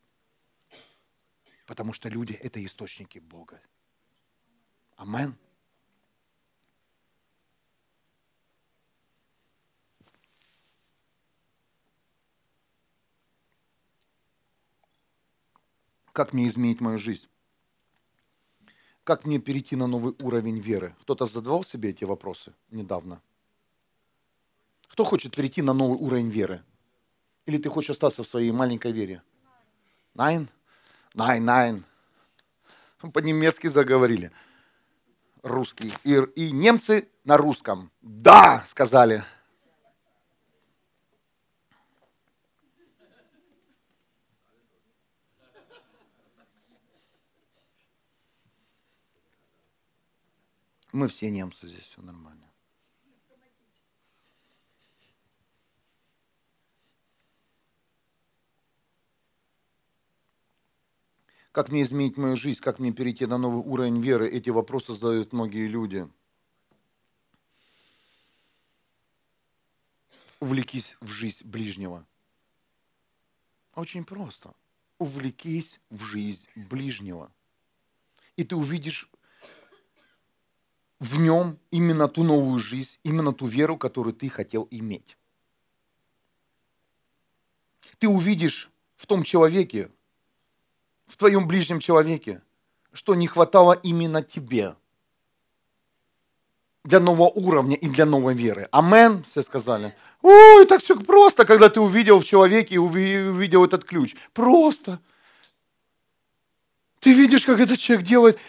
[1.68, 3.62] Потому что люди– это источники Бога.
[4.96, 5.38] Амен.
[16.12, 17.30] Как мне изменить мою жизнь?
[19.04, 20.96] Как мне перейти на новый уровень веры?
[21.02, 23.22] Кто-то задавал себе эти вопросы недавно?
[24.88, 26.64] Кто хочет перейти на новый уровень веры?
[27.46, 29.24] Или ты хочешь остаться в своей маленькой вере?
[30.14, 30.50] Найн?
[31.16, 31.86] Найн, найн.
[33.14, 34.32] По-немецки заговорили.
[35.42, 35.92] Русский.
[36.04, 37.90] И, и немцы на русском.
[38.02, 39.24] Да, сказали.
[50.92, 52.52] Мы все немцы здесь, все нормально.
[61.52, 64.30] Как мне изменить мою жизнь, как мне перейти на новый уровень веры?
[64.30, 66.10] Эти вопросы задают многие люди.
[70.40, 72.06] Увлекись в жизнь ближнего.
[73.76, 74.54] Очень просто.
[74.98, 77.32] Увлекись в жизнь ближнего.
[78.38, 79.10] И ты увидишь
[81.02, 85.18] в нем именно ту новую жизнь, именно ту веру, которую ты хотел иметь.
[87.98, 89.90] Ты увидишь в том человеке,
[91.08, 92.44] в твоем ближнем человеке,
[92.94, 94.76] что не хватало именно тебе
[96.84, 98.70] для нового уровня и для новой веры.
[98.72, 99.96] Амен, все сказали.
[100.22, 104.16] Ой, так все просто, когда ты увидел в человеке и увидел этот ключ.
[104.34, 105.00] Просто.
[107.00, 108.40] Ты видишь, как этот человек делает.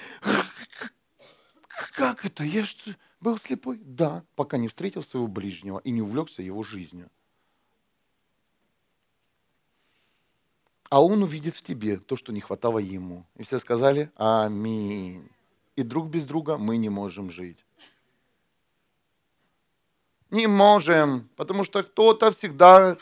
[1.93, 2.43] Как это?
[2.45, 3.79] Я что, был слепой?
[3.83, 7.11] Да, пока не встретил своего ближнего и не увлекся его жизнью.
[10.93, 13.25] а он увидит в тебе то, что не хватало ему.
[13.39, 15.27] И все сказали «Аминь».
[15.75, 17.65] И друг без друга мы не можем жить.
[20.29, 22.99] Не можем, потому что кто-то всегда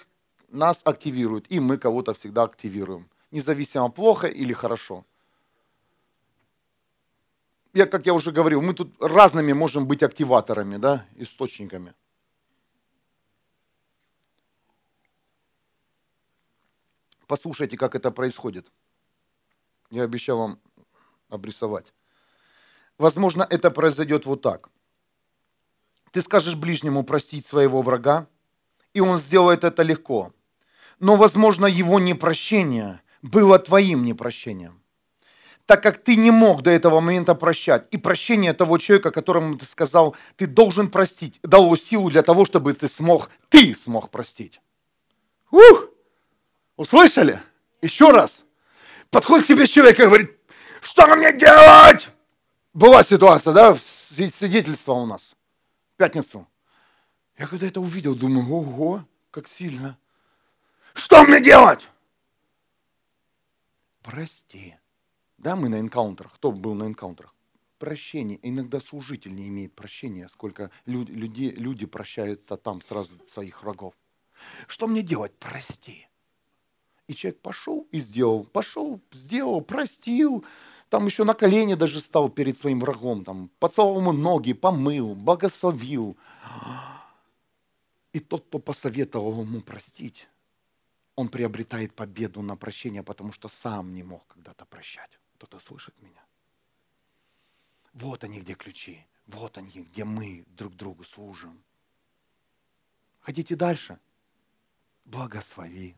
[0.51, 5.05] нас активирует, и мы кого-то всегда активируем, независимо плохо или хорошо.
[7.73, 11.95] Я, как я уже говорил, мы тут разными можем быть активаторами, да, источниками.
[17.29, 18.67] Послушайте, как это происходит.
[19.91, 20.61] Я обещал вам
[21.29, 21.93] обрисовать.
[22.99, 24.69] Возможно, это произойдет вот так.
[26.11, 28.27] Ты скажешь ближнему простить своего врага,
[28.95, 30.33] и он сделает это легко.
[30.99, 34.80] Но, возможно, его непрощение было твоим непрощением
[35.71, 37.87] так как ты не мог до этого момента прощать.
[37.93, 42.73] И прощение того человека, которому ты сказал, ты должен простить, дало силу для того, чтобы
[42.73, 44.61] ты смог, ты смог простить.
[45.53, 45.85] Ух!
[46.77, 47.41] Услышали?
[47.83, 48.43] Еще раз.
[49.11, 50.37] Подходит к тебе человек и говорит,
[50.81, 52.09] что мне делать?
[52.75, 55.37] Была ситуация, да, свидетельство у нас
[55.95, 56.49] в пятницу.
[57.39, 59.97] Я когда это увидел, думаю, ого, как сильно.
[60.95, 61.89] Что мне делать?
[64.03, 64.75] Прости.
[65.41, 66.35] Да, мы на энкаунтерах.
[66.35, 67.35] Кто был на энкаунтерах?
[67.79, 68.39] Прощение.
[68.43, 73.95] Иногда служитель не имеет прощения, сколько люди, люди, люди прощают там сразу своих врагов.
[74.67, 75.33] Что мне делать?
[75.39, 76.07] Прости.
[77.09, 78.45] И человек пошел и сделал.
[78.45, 80.45] Пошел, сделал, простил.
[80.91, 83.25] Там еще на колени даже стал перед своим врагом.
[83.25, 86.19] Там, поцеловал ему ноги, помыл, благословил.
[88.13, 90.29] И тот, кто посоветовал ему простить,
[91.15, 95.20] он приобретает победу на прощение, потому что сам не мог когда-то прощать.
[95.41, 96.23] Кто-то слышит меня?
[97.95, 99.07] Вот они, где ключи.
[99.27, 101.63] Вот они, где мы друг другу служим.
[103.21, 103.99] Хотите дальше?
[105.07, 105.97] Благослови,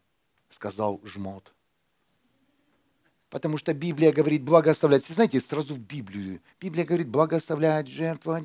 [0.48, 1.52] сказал жмот.
[3.31, 5.05] Потому что Библия говорит благословлять.
[5.05, 6.40] Знаете, сразу в Библию.
[6.61, 8.44] Библия говорит благословлять, жертвовать.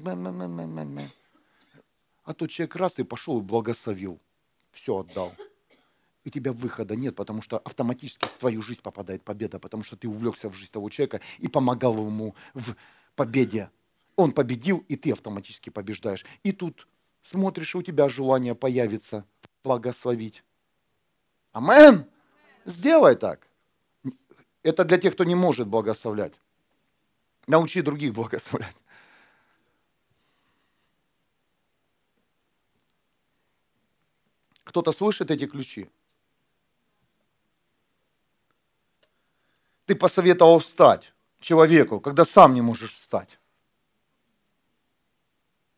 [2.23, 4.19] А тот человек раз и пошел и благословил.
[4.71, 5.31] Все отдал
[6.27, 10.09] у тебя выхода нет, потому что автоматически в твою жизнь попадает победа, потому что ты
[10.09, 12.75] увлекся в жизнь того человека и помогал ему в
[13.15, 13.71] победе.
[14.17, 16.25] Он победил, и ты автоматически побеждаешь.
[16.43, 16.85] И тут
[17.23, 19.25] смотришь, у тебя желание появится
[19.63, 20.43] благословить.
[21.53, 22.05] Амен!
[22.65, 23.47] Сделай так.
[24.63, 26.33] Это для тех, кто не может благословлять.
[27.47, 28.75] Научи других благословлять.
[34.65, 35.89] Кто-то слышит эти ключи?
[39.87, 43.39] Ты посоветовал встать человеку, когда сам не можешь встать?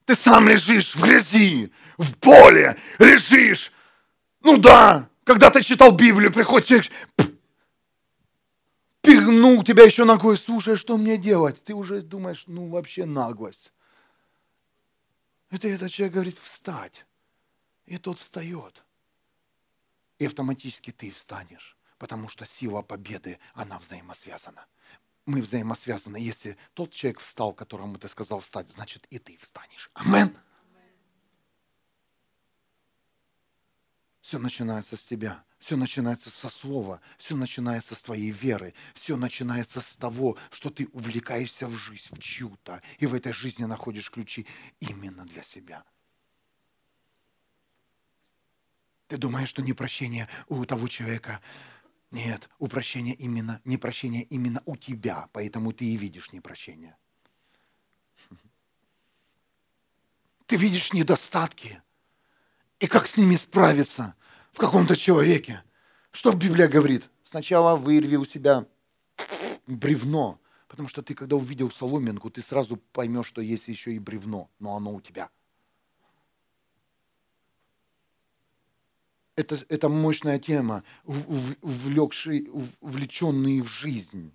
[0.05, 3.71] Ты сам лежишь в грязи, в поле, лежишь.
[4.41, 6.91] Ну да, когда ты читал Библию, приходит человек,
[9.01, 11.63] пигнул тебя еще ногой, слушай, что мне делать?
[11.63, 13.71] Ты уже думаешь, ну вообще наглость.
[15.51, 17.05] Это этот человек говорит, встать.
[17.85, 18.83] И тот встает.
[20.17, 24.65] И автоматически ты встанешь потому что сила победы, она взаимосвязана.
[25.25, 26.17] Мы взаимосвязаны.
[26.17, 29.91] Если тот человек встал, которому ты сказал встать, значит и ты встанешь.
[29.93, 30.35] Амен.
[34.21, 35.43] Все начинается с тебя.
[35.59, 40.87] Все начинается со слова, все начинается с твоей веры, все начинается с того, что ты
[40.93, 44.47] увлекаешься в жизнь, в чью-то, и в этой жизни находишь ключи
[44.79, 45.83] именно для себя.
[49.09, 51.41] Ты думаешь, что непрощение у того человека
[52.11, 56.97] нет, упрощение именно, непрощение именно у тебя, поэтому ты и видишь непрощение.
[60.47, 61.81] Ты видишь недостатки.
[62.79, 64.15] И как с ними справиться
[64.51, 65.63] в каком-то человеке.
[66.11, 67.07] Что Библия говорит?
[67.23, 68.65] Сначала вырви у себя
[69.67, 74.49] бревно, потому что ты, когда увидел соломинку, ты сразу поймешь, что есть еще и бревно,
[74.57, 75.29] но оно у тебя–
[79.39, 82.49] это, это мощная тема, увлекший,
[82.81, 84.33] увлеченные в жизнь.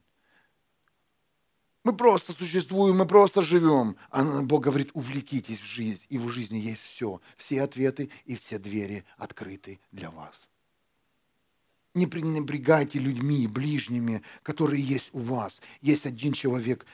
[1.84, 3.96] Мы просто существуем, мы просто живем.
[4.10, 7.20] А Бог говорит, увлекитесь в жизнь, и в жизни есть все.
[7.36, 10.48] Все ответы и все двери открыты для вас.
[11.92, 15.60] Не пренебрегайте людьми, ближними, которые есть у вас.
[15.82, 16.86] Есть один человек,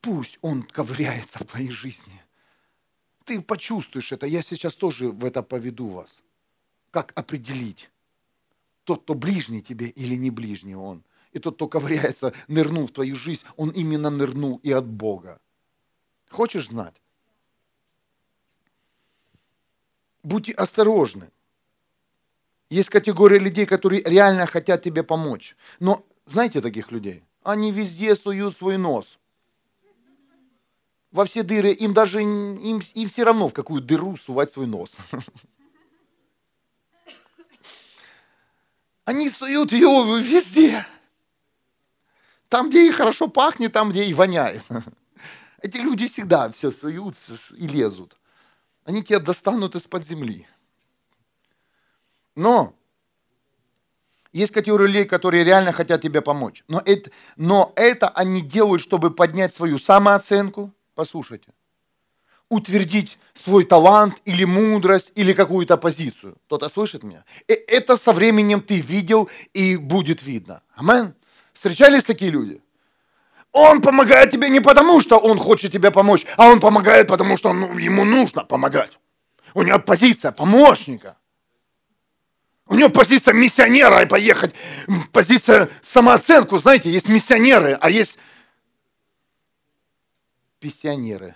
[0.00, 2.22] пусть он ковыряется в твоей жизни.
[3.24, 4.26] Ты почувствуешь это.
[4.26, 6.22] Я сейчас тоже в это поведу вас
[6.90, 7.90] как определить,
[8.84, 11.04] тот, кто ближний тебе или не ближний он.
[11.32, 15.40] И тот, кто ковыряется, нырнул в твою жизнь, он именно нырнул и от Бога.
[16.28, 16.94] Хочешь знать?
[20.22, 21.30] Будьте осторожны.
[22.68, 25.56] Есть категория людей, которые реально хотят тебе помочь.
[25.78, 27.22] Но знаете таких людей?
[27.42, 29.18] Они везде суют свой нос.
[31.10, 31.72] Во все дыры.
[31.72, 32.58] Им даже им,
[32.94, 34.98] им все равно, в какую дыру сувать свой нос.
[39.10, 40.86] Они суют его везде.
[42.48, 44.62] Там, где и хорошо пахнет, там, где и воняет.
[45.62, 47.16] Эти люди всегда все суют
[47.56, 48.16] и лезут.
[48.84, 50.46] Они тебя достанут из-под земли.
[52.36, 52.72] Но
[54.32, 56.62] есть категория людей, которые реально хотят тебе помочь.
[56.68, 60.72] Но это, но это они делают, чтобы поднять свою самооценку.
[60.94, 61.52] Послушайте.
[62.50, 66.36] Утвердить свой талант или мудрость или какую-то позицию.
[66.46, 67.24] Кто-то слышит меня?
[67.48, 70.62] И это со временем ты видел и будет видно.
[70.74, 71.14] Амен.
[71.54, 72.60] Встречались такие люди?
[73.52, 77.52] Он помогает тебе не потому, что он хочет тебе помочь, а он помогает, потому что
[77.52, 78.98] ну, ему нужно помогать.
[79.54, 81.16] У него позиция помощника.
[82.66, 84.54] У него позиция миссионера и поехать.
[85.12, 86.58] Позиция самооценку.
[86.58, 88.16] Знаете, есть миссионеры, а есть
[90.60, 91.34] пенсионеры.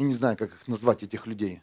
[0.00, 1.60] Я не знаю, как их назвать, этих людей.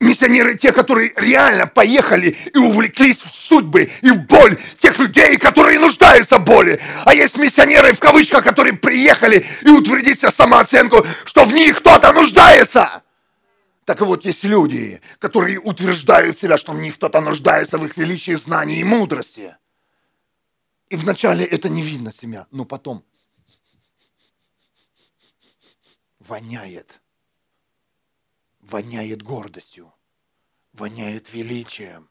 [0.00, 5.78] Миссионеры те, которые реально поехали и увлеклись в судьбы и в боль тех людей, которые
[5.78, 6.80] нуждаются в боли.
[7.04, 12.14] А есть миссионеры, в кавычках, которые приехали и утвердить себе самооценку, что в них кто-то
[12.14, 13.02] нуждается.
[13.84, 18.32] Так вот есть люди, которые утверждают себя, что в них кто-то нуждается в их величии
[18.32, 19.54] знания и мудрости.
[20.88, 23.04] И вначале это не видно себя, но потом
[26.26, 27.00] воняет.
[28.60, 29.92] Воняет гордостью,
[30.72, 32.08] воняет величием.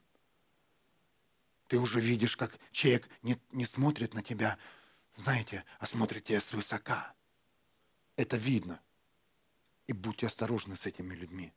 [1.68, 4.56] Ты уже видишь, как человек не, не смотрит на тебя,
[5.16, 7.14] знаете, а смотрит тебя свысока.
[8.16, 8.80] Это видно.
[9.86, 11.52] И будьте осторожны с этими людьми,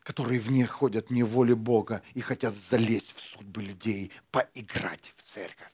[0.00, 5.73] которые вне ходят не воле Бога и хотят залезть в судьбы людей, поиграть в церковь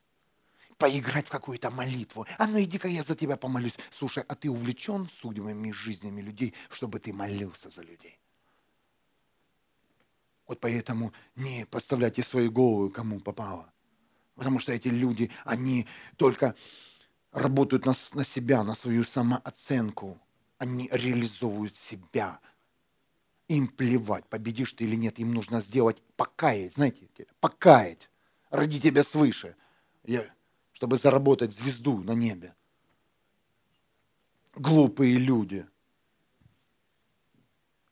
[0.81, 2.26] поиграть в какую-то молитву.
[2.39, 3.76] А ну иди-ка я за тебя помолюсь.
[3.93, 8.18] Слушай, а ты увлечен судьбами, жизнями людей, чтобы ты молился за людей?
[10.47, 13.70] Вот поэтому не подставляйте свою голову, кому попало.
[14.35, 16.57] Потому что эти люди, они только
[17.31, 20.18] работают на, на себя, на свою самооценку.
[20.57, 22.41] Они реализовывают себя.
[23.49, 25.18] Им плевать, победишь ты или нет.
[25.18, 27.07] Им нужно сделать, покаять, знаете,
[27.41, 28.09] покаять
[28.51, 29.57] ради тебя свыше.
[30.05, 30.26] Я,
[30.81, 32.55] чтобы заработать звезду на небе.
[34.55, 35.66] Глупые люди.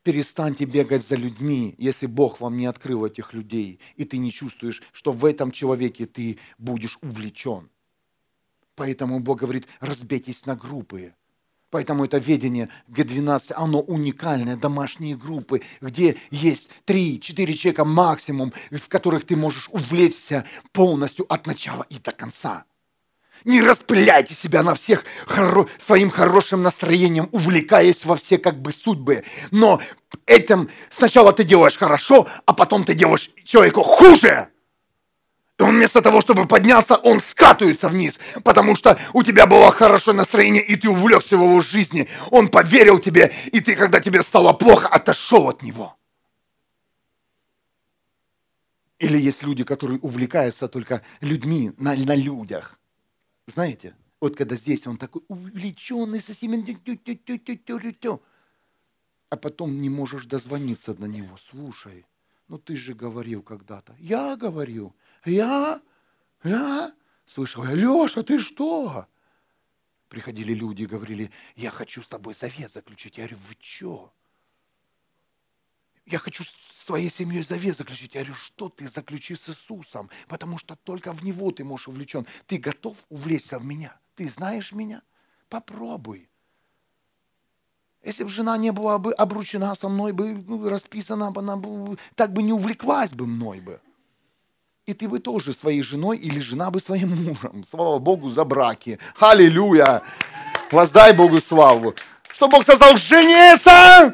[0.03, 4.82] Перестаньте бегать за людьми, если Бог вам не открыл этих людей, и ты не чувствуешь,
[4.93, 7.68] что в этом человеке ты будешь увлечен.
[8.74, 11.14] Поэтому Бог говорит, разбейтесь на группы.
[11.68, 19.26] Поэтому это ведение Г12, оно уникальное, домашние группы, где есть 3-4 человека максимум, в которых
[19.26, 22.64] ты можешь увлечься полностью от начала и до конца.
[23.45, 25.66] Не распыляйте себя на всех хоро...
[25.78, 29.24] своим хорошим настроением, увлекаясь во все как бы судьбы.
[29.51, 29.80] Но
[30.26, 34.49] этим сначала ты делаешь хорошо, а потом ты делаешь человеку хуже.
[35.59, 40.16] И он вместо того, чтобы подняться, он скатывается вниз, потому что у тебя было хорошее
[40.16, 42.09] настроение, и ты увлекся в его жизни.
[42.30, 45.97] Он поверил тебе, и ты, когда тебе стало плохо, отошел от него.
[49.01, 52.78] Или есть люди, которые увлекаются только людьми на, на людях.
[53.49, 56.57] Знаете, вот когда здесь он такой увлеченный со всеми,
[59.30, 61.36] а потом не можешь дозвониться до него.
[61.38, 62.05] Слушай,
[62.49, 63.96] ну ты же говорил когда-то.
[63.99, 64.94] Я говорил.
[65.24, 65.80] Я?
[66.44, 66.94] Я?
[67.24, 69.07] Слышал, Леша, ты что?
[70.11, 73.16] Приходили люди и говорили, я хочу с тобой завет заключить.
[73.16, 74.12] Я говорю, вы что?
[76.11, 78.14] Я хочу с твоей семьей завет заключить.
[78.14, 82.26] Я говорю, что ты заключи с Иисусом, потому что только в Него ты можешь увлечен.
[82.46, 83.94] Ты готов увлечься в меня?
[84.16, 85.02] Ты знаешь меня?
[85.48, 86.28] Попробуй.
[88.02, 92.32] Если бы жена не была бы обручена со мной, бы ну, расписана, она бы, так
[92.32, 93.80] бы не увлеклась бы мной бы.
[94.86, 97.64] И ты бы тоже своей женой или жена бы своим мужем.
[97.64, 98.98] Слава Богу за браки.
[99.18, 100.02] Аллилуйя.
[100.72, 101.94] Воздай Богу славу.
[102.32, 104.12] Что Бог создал жениться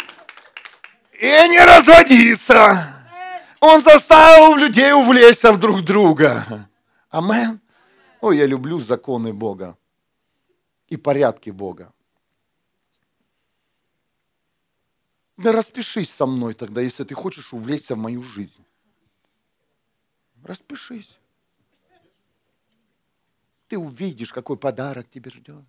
[1.21, 2.91] и не разводиться.
[3.61, 6.69] Он заставил людей увлечься в друг друга.
[7.11, 7.61] Амен.
[8.21, 9.77] Ой, я люблю законы Бога
[10.89, 11.93] и порядки Бога.
[15.37, 18.65] Да распишись со мной тогда, если ты хочешь увлечься в мою жизнь.
[20.43, 21.17] Распишись.
[23.69, 25.65] Ты увидишь, какой подарок тебе ждет.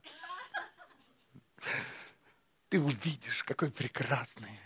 [2.69, 4.59] Ты увидишь, какой прекрасный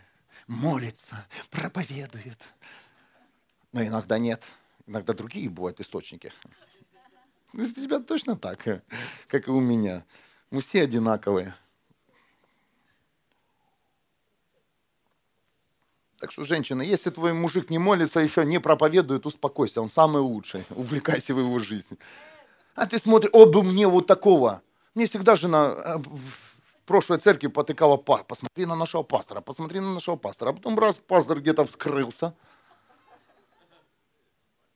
[0.50, 2.44] молится, проповедует.
[3.72, 4.44] Но иногда нет.
[4.88, 6.34] Иногда другие бывают источники.
[7.54, 8.84] У тебя точно так,
[9.28, 10.04] как и у меня.
[10.50, 11.56] Мы все одинаковые.
[16.20, 20.66] Так что, женщина, если твой мужик не молится, еще не проповедует, успокойся, он самый лучший.
[20.72, 21.98] Увлекайся в его жизнь.
[22.76, 24.62] А ты смотришь, о, бы мне вот такого.
[24.96, 25.98] Мне всегда жена э,
[26.90, 30.50] прошлой церкви потыкала, посмотри на нашего пастора, посмотри на нашего пастора.
[30.50, 32.34] А потом раз пастор где-то вскрылся.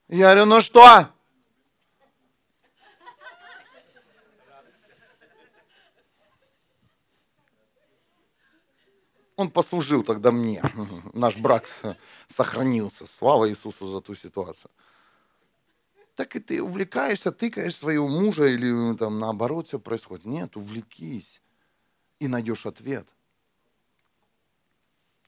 [0.07, 1.07] Я говорю, ну что?
[9.35, 10.61] Он послужил тогда мне.
[11.13, 11.65] Наш брак
[12.27, 13.07] сохранился.
[13.07, 14.69] Слава Иисусу за ту ситуацию.
[16.15, 20.25] Так и ты увлекаешься, тыкаешь своего мужа или там наоборот все происходит.
[20.25, 21.41] Нет, увлекись
[22.23, 23.05] и найдешь ответ.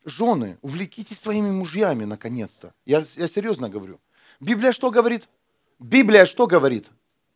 [0.05, 2.73] Жены, увлекитесь своими мужьями наконец-то.
[2.85, 3.99] Я, я серьезно говорю.
[4.39, 5.27] Библия что говорит?
[5.79, 6.87] Библия что говорит?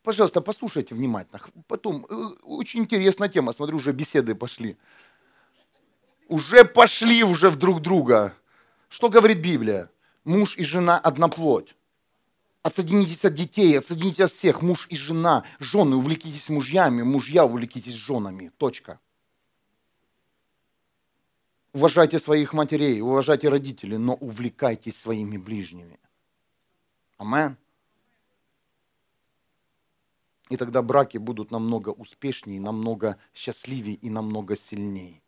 [0.03, 1.41] Пожалуйста, послушайте внимательно.
[1.67, 4.77] Потом, э, очень интересная тема, смотрю, уже беседы пошли.
[6.29, 8.33] Уже пошли уже в друг друга.
[8.87, 9.89] Что говорит Библия?
[10.23, 11.75] Муж и жена одна плоть.
[12.61, 14.61] Отсоединитесь от детей, отсоединитесь от всех.
[14.61, 15.43] Муж и жена.
[15.59, 18.51] Жены, увлекитесь мужьями, мужья, увлекитесь женами.
[18.57, 18.99] Точка.
[21.79, 25.97] Уважайте своих матерей, уважайте родителей, но увлекайтесь своими ближними.
[27.17, 27.55] Амен.
[30.49, 35.21] И тогда браки будут намного успешнее, намного счастливее и намного сильнее.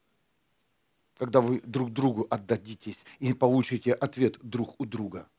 [1.18, 5.30] Когда вы друг другу отдадитесь и получите ответ друг у друга.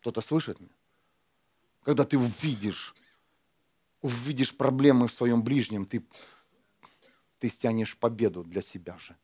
[0.00, 0.72] Кто-то слышит меня?
[1.82, 2.94] Когда ты увидишь,
[4.00, 6.02] увидишь проблемы в своем ближнем, ты,
[7.38, 9.14] ты стянешь победу для себя же.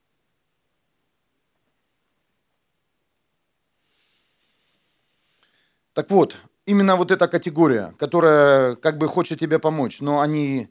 [5.99, 10.68] Так вот, именно вот эта категория, которая как бы хочет тебе помочь, но они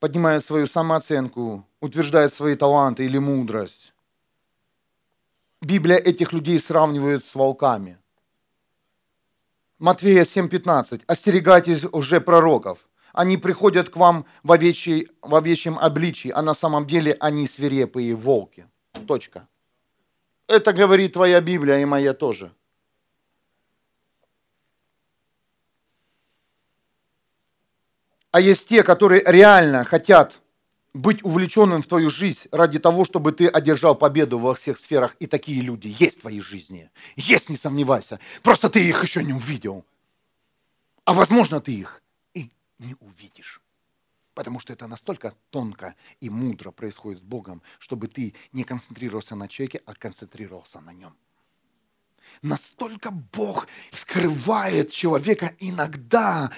[0.00, 3.92] поднимают свою самооценку, утверждают свои таланты или мудрость.
[5.60, 7.98] Библия этих людей сравнивает с волками.
[9.78, 11.02] Матвея 7:15.
[11.06, 12.78] Остерегайтесь уже пророков.
[13.12, 18.14] Они приходят к вам в, овечьей, в овечьем обличии, а на самом деле они свирепые
[18.14, 18.66] волки.
[19.06, 19.46] Точка.
[20.48, 22.52] Это говорит твоя Библия и моя тоже.
[28.32, 30.40] А есть те, которые реально хотят
[30.94, 35.16] быть увлеченным в твою жизнь ради того, чтобы ты одержал победу во всех сферах.
[35.20, 36.90] И такие люди есть в твоей жизни.
[37.14, 38.20] Есть, не сомневайся.
[38.42, 39.84] Просто ты их еще не увидел.
[41.04, 42.02] А возможно, ты их
[42.32, 43.60] и не увидишь.
[44.34, 49.46] Потому что это настолько тонко и мудро происходит с Богом, чтобы ты не концентрировался на
[49.46, 51.14] человеке, а концентрировался на нем.
[52.40, 56.50] Настолько Бог скрывает человека иногда.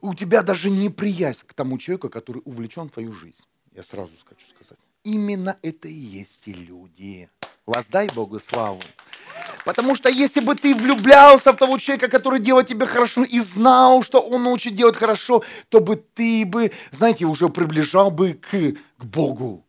[0.00, 3.44] У тебя даже неприязнь к тому человеку, который увлечен в твою жизнь.
[3.72, 4.78] Я сразу хочу сказать.
[5.04, 7.28] Именно это и есть и люди.
[7.66, 8.82] Воздай Богу славу.
[9.64, 14.02] Потому что если бы ты влюблялся в того человека, который делает тебе хорошо, и знал,
[14.02, 19.04] что он научит делать хорошо, то бы ты бы, знаете, уже приближал бы к, к
[19.04, 19.64] Богу.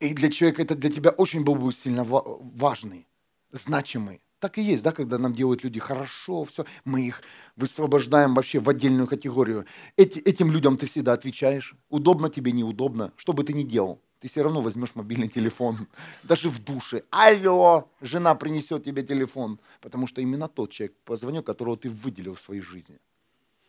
[0.00, 3.06] И для человека это для тебя очень был бы сильно важный,
[3.52, 7.22] значимый так и есть, да, когда нам делают люди хорошо, все, мы их
[7.56, 9.66] высвобождаем вообще в отдельную категорию.
[9.96, 14.00] Эти, этим людям ты всегда отвечаешь, удобно тебе, неудобно, что бы ты ни делал.
[14.18, 15.86] Ты все равно возьмешь мобильный телефон,
[16.22, 17.04] даже в душе.
[17.10, 22.40] Алло, жена принесет тебе телефон, потому что именно тот человек позвонил, которого ты выделил в
[22.40, 22.98] своей жизни.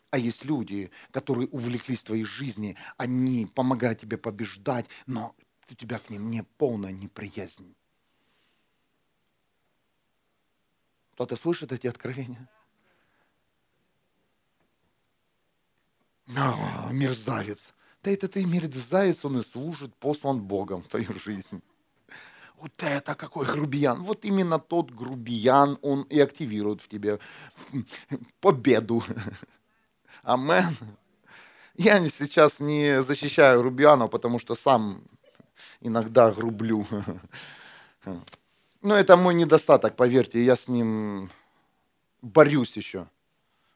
[0.09, 5.35] А есть люди, которые увлеклись твоей жизни, они помогают тебе побеждать, но
[5.69, 7.75] у тебя к ним не полная неприязнь.
[11.13, 12.49] Кто-то слышит эти откровения?
[16.35, 17.73] А, мерзавец.
[18.03, 21.61] Да это ты мерзавец, он и служит, послан Богом в твою жизнь.
[22.57, 24.03] Вот это какой грубиян.
[24.03, 27.19] Вот именно тот грубиян, он и активирует в тебе
[28.39, 29.03] победу.
[30.23, 30.77] Амен.
[31.75, 35.01] Я сейчас не защищаю грубиянов, потому что сам
[35.79, 36.85] иногда грублю.
[38.81, 41.29] Но это мой недостаток, поверьте, я с ним
[42.21, 43.07] борюсь еще.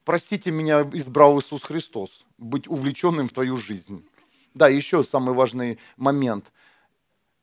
[0.04, 4.08] Простите, меня избрал Иисус Христос, быть увлеченным в твою жизнь.
[4.56, 6.52] Да, еще самый важный момент.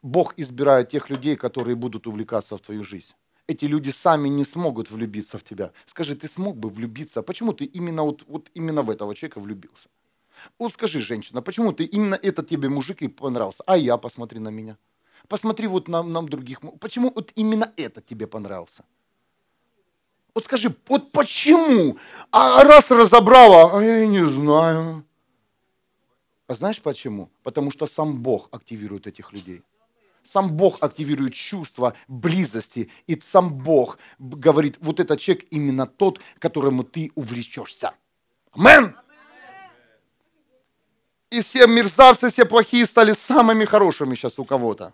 [0.02, 3.14] Бог избирает тех людей, которые будут увлекаться в твою жизнь.
[3.46, 5.72] Эти люди сами не смогут влюбиться в тебя.
[5.86, 7.22] Скажи, ты смог бы влюбиться?
[7.22, 9.88] Почему ты именно, вот, вот именно в этого человека влюбился?
[10.58, 13.62] Вот скажи, женщина, почему ты именно этот тебе мужик и понравился?
[13.66, 14.76] А я, посмотри на меня.
[15.28, 16.60] Посмотри вот на, на других.
[16.80, 18.84] Почему вот именно это тебе понравился?
[20.34, 21.98] Вот скажи, вот почему?
[22.30, 25.04] А раз разобрала, а я не знаю.
[26.46, 27.30] А знаешь почему?
[27.42, 29.62] Потому что сам Бог активирует этих людей.
[30.24, 32.90] Сам Бог активирует чувство близости.
[33.06, 37.92] И сам Бог говорит, вот этот человек именно тот, которому ты увлечешься.
[38.52, 38.96] Амен!
[41.30, 44.92] И все мерзавцы, все плохие стали самыми хорошими сейчас у кого-то.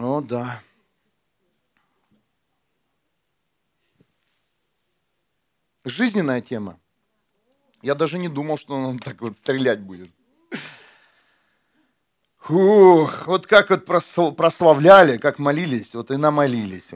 [0.00, 0.62] О, да.
[5.84, 6.80] Жизненная тема.
[7.82, 10.10] Я даже не думал, что он так вот стрелять будет.
[12.48, 16.90] Ух, вот как вот прославляли, как молились, вот и намолились.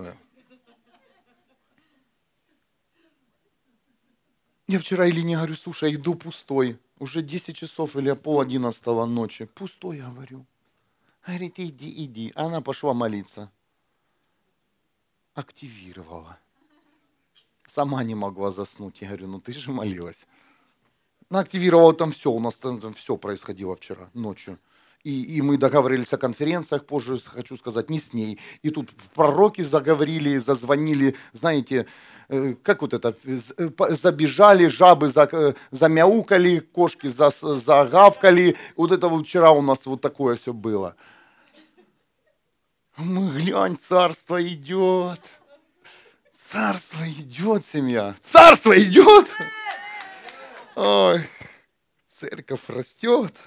[4.67, 6.79] Я вчера Илине говорю, слушай, иду пустой.
[6.99, 9.45] Уже 10 часов или пол одиннадцатого ночи.
[9.45, 10.47] Пустой, я говорю.
[11.27, 12.33] Говорит, иди, иди.
[12.35, 13.51] Она пошла молиться.
[15.35, 16.39] Активировала.
[17.67, 19.01] Сама не могла заснуть.
[19.01, 20.27] Я говорю, ну ты же молилась.
[21.31, 22.31] Она активировала там все.
[22.31, 24.59] У нас там, там все происходило вчера ночью.
[25.03, 28.39] И, и мы договорились о конференциях, позже хочу сказать, не с ней.
[28.63, 31.87] И тут пророки заговорили, зазвонили, знаете,
[32.29, 33.39] Э, как вот это, э,
[33.91, 38.57] забежали, жабы э, замяукали, кошки загавкали.
[38.77, 40.97] Вот это вот вчера у нас вот такое все было.
[42.97, 45.21] Мы, глянь, царство идет.
[46.33, 48.15] Царство идет, семья.
[48.21, 49.29] Царство идет.
[50.77, 51.29] Ой,
[52.09, 53.43] церковь растет.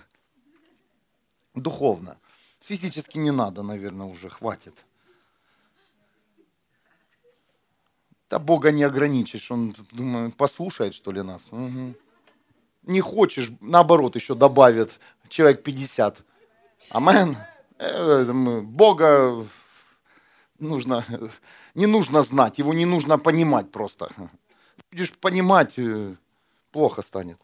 [1.56, 2.18] Духовно.
[2.60, 4.74] Физически не надо, наверное, уже хватит.
[8.30, 11.48] Да Бога не ограничишь, Он, думаю, послушает, что ли, нас.
[11.52, 11.93] Угу.
[12.84, 16.22] Не хочешь, наоборот, еще добавит человек 50.
[16.89, 17.38] Амен.
[17.80, 19.45] Э, Бога
[20.59, 21.05] нужно,
[21.75, 24.11] не нужно знать, его не нужно понимать просто.
[24.91, 26.15] Будешь понимать, э,
[26.71, 27.38] плохо станет.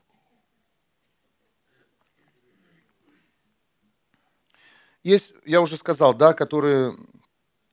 [5.04, 6.96] Есть, я уже сказал, да, которые...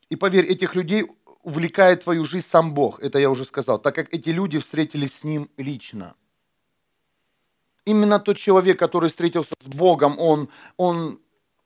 [0.09, 1.07] И поверь, этих людей
[1.43, 5.25] увлекает твою жизнь сам Бог, это я уже сказал, так как эти люди встретились с
[5.25, 6.15] Ним лично.
[7.87, 11.21] Именно тот человек, который встретился с Богом, он, он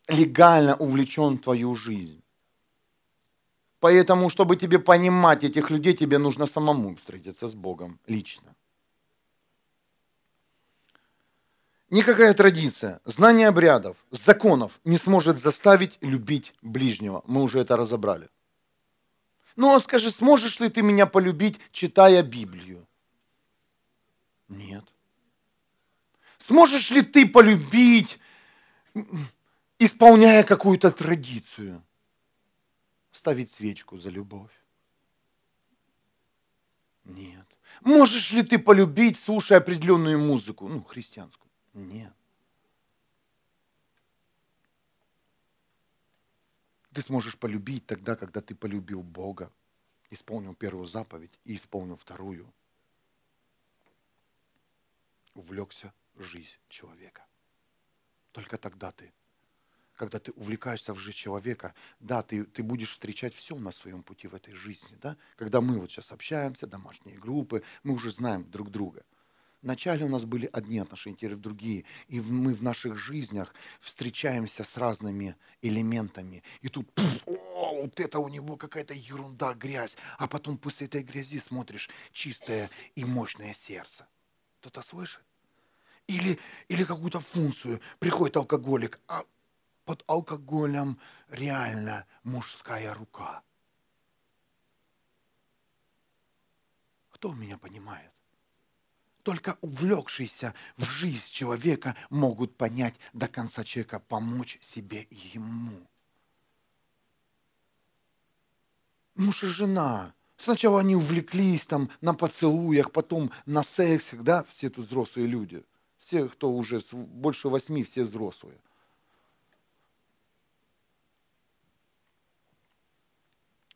[0.09, 2.23] легально увлечен в твою жизнь.
[3.81, 8.55] Поэтому, чтобы тебе понимать этих людей, тебе нужно самому встретиться с Богом лично.
[11.91, 17.23] Никакая традиция, знание обрядов, законов не сможет заставить любить ближнего.
[17.27, 18.29] Мы уже это разобрали.
[19.57, 22.87] Ну, скажи, сможешь ли ты меня полюбить, читая Библию?
[24.49, 24.85] Нет.
[26.39, 28.19] Сможешь ли ты полюбить,
[29.85, 31.83] исполняя какую-то традицию?
[33.13, 34.53] Ставить свечку за любовь?
[37.05, 37.47] Нет.
[37.81, 41.51] Можешь ли ты полюбить, слушая определенную музыку, ну, христианскую?
[41.75, 42.13] Нет.
[46.93, 49.51] Ты сможешь полюбить тогда, когда ты полюбил Бога,
[50.11, 52.53] исполнил первую заповедь и исполнил вторую.
[55.35, 57.27] Увлекся жизнь человека.
[58.31, 59.13] Только тогда ты,
[59.97, 64.29] когда ты увлекаешься в жизнь человека, да, ты, ты будешь встречать все на своем пути
[64.29, 64.97] в этой жизни.
[65.01, 65.17] Да?
[65.37, 69.03] Когда мы вот сейчас общаемся, домашние группы, мы уже знаем друг друга–
[69.65, 71.85] Вначале у нас были одни отношения, теперь другие.
[72.09, 76.43] И мы в наших жизнях встречаемся с разными элементами.
[76.61, 79.97] И тут, пфф, о, вот это у него какая-то ерунда, грязь.
[80.19, 84.07] А потом после этой грязи смотришь чистое и мощное сердце.
[84.61, 85.23] Кто-то слышит?
[86.09, 86.39] Или,
[86.69, 87.81] или какую-то функцию.
[88.01, 89.25] Приходит алкоголик, а
[89.85, 93.43] под алкоголем реально мужская рука.
[97.11, 98.11] Кто меня понимает?
[99.23, 105.89] Только увлекшиеся в жизнь человека могут понять до конца человека, помочь себе и ему.
[109.15, 110.13] Муж и жена.
[110.37, 115.65] Сначала они увлеклись там на поцелуях, потом на сексе, да, все тут взрослые люди.
[115.99, 118.59] Все, кто уже больше восьми, все взрослые.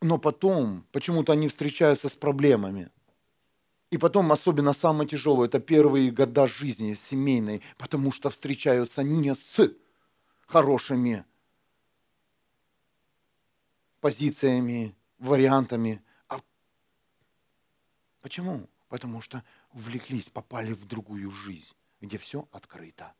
[0.00, 2.90] Но потом почему-то они встречаются с проблемами.
[3.90, 9.72] И потом, особенно самое тяжелое, это первые года жизни семейной, потому что встречаются не с
[10.46, 11.24] хорошими
[14.00, 16.02] позициями, вариантами.
[16.28, 16.40] А
[18.20, 18.68] почему?
[18.88, 19.42] Потому что
[19.72, 23.12] увлеклись, попали в другую жизнь, где все открыто.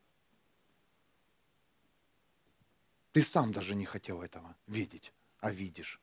[3.12, 6.01] Ты сам даже не хотел этого видеть, а видишь.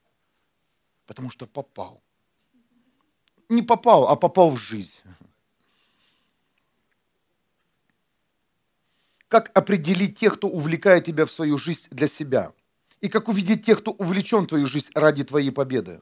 [1.05, 2.01] Потому что попал
[3.49, 4.99] не попал, а попал в жизнь.
[9.27, 12.53] Как определить тех, кто увлекает тебя в свою жизнь для себя?
[13.01, 16.01] И как увидеть тех, кто увлечен в твою жизнь ради твоей победы?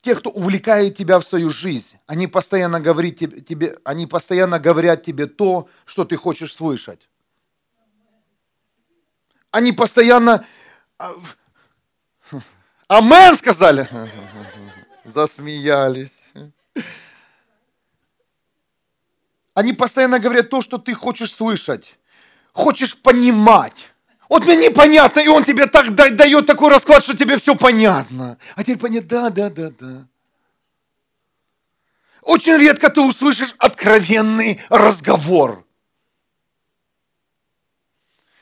[0.00, 5.26] Те, кто увлекает тебя в свою жизнь, они постоянно, говорят тебе, они постоянно говорят тебе
[5.26, 7.08] то, что ты хочешь слышать.
[9.50, 10.44] Они постоянно...
[12.88, 13.88] Амен сказали
[15.04, 16.22] засмеялись.
[19.54, 21.96] Они постоянно говорят то, что ты хочешь слышать.
[22.52, 23.92] хочешь понимать.
[24.28, 28.38] Вот мне непонятно, и он тебе так дает такой расклад, что тебе все понятно.
[28.54, 30.06] А теперь понятно, да, да, да, да.
[32.22, 35.65] Очень редко ты услышишь откровенный разговор.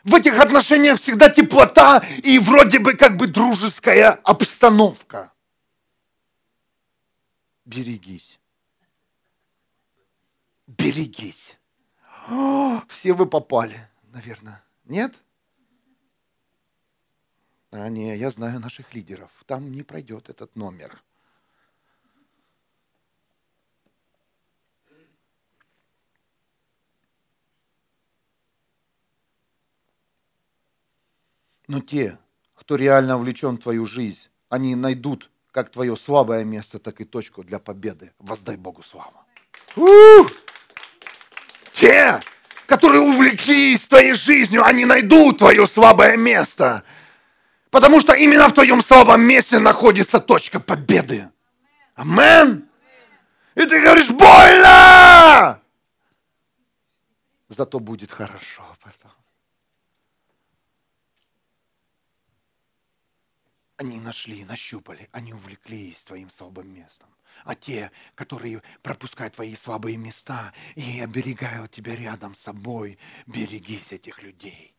[0.04, 5.32] В этих отношениях всегда теплота и вроде бы как бы дружеская обстановка.
[7.64, 8.38] Берегись.
[10.66, 11.56] Берегись.
[12.28, 14.62] О, все вы попали, наверное.
[14.84, 15.14] Нет?
[17.70, 19.30] А не, я знаю наших лидеров.
[19.46, 21.02] Там не пройдет этот номер.
[31.66, 32.18] Но те,
[32.54, 37.44] кто реально увлечен в твою жизнь, они найдут как твое слабое место, так и точку
[37.44, 38.12] для победы.
[38.18, 39.20] Воздай Богу славу.
[41.72, 42.20] Те,
[42.66, 46.82] которые увлеклись твоей жизнью, они найдут твое слабое место.
[47.70, 51.28] Потому что именно в твоем слабом месте находится точка победы.
[51.94, 52.68] Амен.
[53.54, 55.60] И ты говоришь, больно!
[57.48, 59.12] Зато будет хорошо потом.
[63.76, 67.08] Они нашли, нащупали, они увлеклись твоим слабым местом.
[67.44, 74.22] А те, которые пропускают твои слабые места и оберегают тебя рядом с собой, берегись этих
[74.22, 74.74] людей.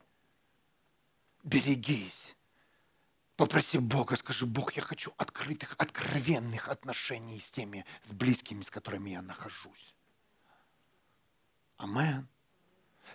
[1.43, 2.35] Берегись.
[3.35, 9.09] Попроси Бога, скажи, Бог, я хочу открытых, откровенных отношений с теми, с близкими, с которыми
[9.09, 9.93] я нахожусь.
[11.75, 12.29] Амен.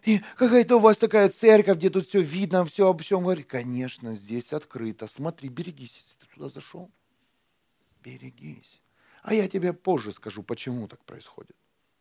[0.05, 3.47] И какая-то у вас такая церковь, где тут все видно, все об чем говорит.
[3.47, 5.07] Конечно, здесь открыто.
[5.07, 6.91] Смотри, берегись, если ты туда зашел.
[8.03, 8.81] Берегись.
[9.23, 11.57] А я тебе позже скажу, почему так происходит.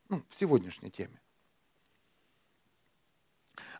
[0.07, 1.19] Ну, в сегодняшней теме.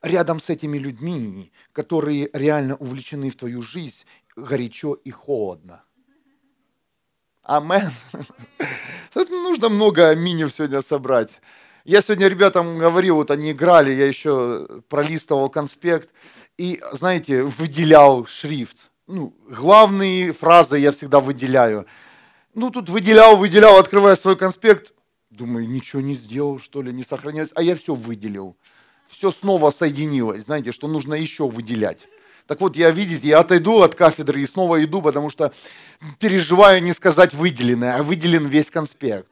[0.02, 4.06] Рядом с этими людьми, которые реально увлечены в твою жизнь,
[4.36, 5.84] горячо и холодно.
[7.44, 7.92] Амен.
[9.16, 11.42] Нужно много аминев сегодня собрать.
[11.86, 16.10] Я сегодня ребятам говорил, вот они играли, я еще пролистывал конспект
[16.58, 18.90] и, знаете, выделял шрифт.
[19.08, 21.86] Ну, главные фразы я всегда выделяю.
[22.54, 24.94] Ну, тут выделял, выделял, открывая свой конспект.
[25.30, 27.52] Думаю, ничего не сделал, что ли, не сохранилось.
[27.56, 28.58] А я все выделил.
[29.08, 30.44] Все снова соединилось.
[30.44, 32.08] Знаете, что нужно еще выделять.
[32.46, 35.54] Так вот, я, видите, я отойду от кафедры и снова иду, потому что
[36.20, 39.32] переживаю не сказать выделенное, а выделен весь конспект.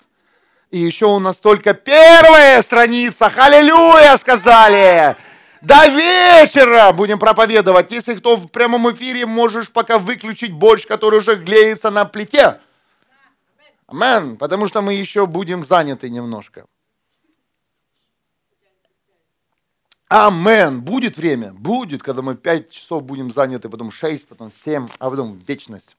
[0.70, 3.30] И еще у нас только первая страница.
[3.30, 5.15] Халилюя сказали.
[5.61, 7.89] До вечера будем проповедовать.
[7.91, 12.59] Если кто в прямом эфире, можешь пока выключить борщ, который уже глеется на плите.
[13.88, 14.38] Амен.
[14.38, 16.65] Потому что мы еще будем заняты немножко.
[20.09, 20.82] Амен.
[20.82, 21.53] Будет время?
[21.53, 25.95] Будет, когда мы пять часов будем заняты, потом шесть, потом семь, а потом вечность.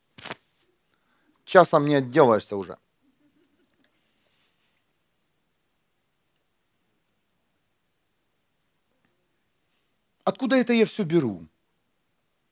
[1.47, 2.77] Часом не отделаешься уже.
[10.29, 11.49] Откуда это я все беру?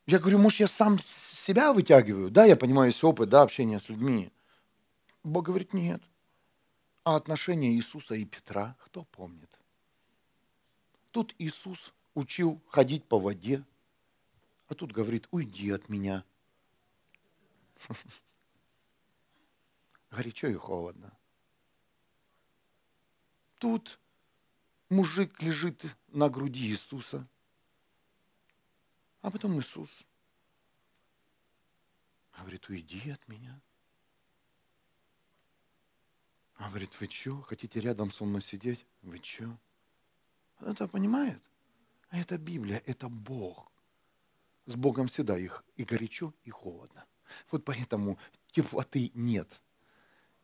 [0.06, 2.30] Я говорю, может, я сам себя вытягиваю?
[2.30, 4.32] Да, я понимаю, есть опыт, да, общение с людьми.
[5.22, 6.02] Бог говорит, нет.
[7.04, 9.50] А отношения Иисуса и Петра, кто помнит?
[11.10, 13.62] Тут Иисус учил ходить по воде,
[14.68, 16.24] а тут говорит, уйди от меня.
[20.10, 21.12] Горячо и холодно.
[23.58, 23.98] Тут
[24.88, 27.28] мужик лежит на груди Иисуса–
[29.26, 30.06] а потом Иисус
[32.38, 33.60] говорит, уйди от меня.
[36.54, 38.86] А говорит, вы что, хотите рядом со мной сидеть?
[39.02, 39.58] Вы что?
[40.60, 41.42] Это понимает?
[42.10, 43.72] А это Библия, это Бог.
[44.66, 47.04] С Богом всегда их и горячо, и холодно.
[47.50, 48.20] Вот поэтому
[48.52, 49.60] теплоты нет.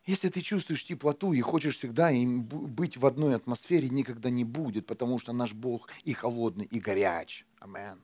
[0.07, 4.89] Если ты чувствуешь теплоту и хочешь всегда им быть в одной атмосфере, никогда не будет,
[4.89, 7.47] потому что наш Бог и холодный, и горяч.
[7.61, 8.03] Аминь.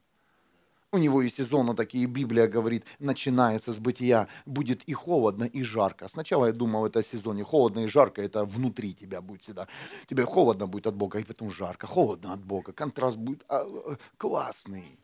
[0.90, 6.08] У него и сезоны такие, Библия говорит, начинается с бытия, будет и холодно, и жарко.
[6.08, 9.68] Сначала я думал, это сезоне холодно и жарко, это внутри тебя будет всегда.
[10.08, 12.72] Тебе холодно будет от Бога, и потом жарко, холодно от Бога.
[12.72, 14.98] Контраст будет а, а, классный.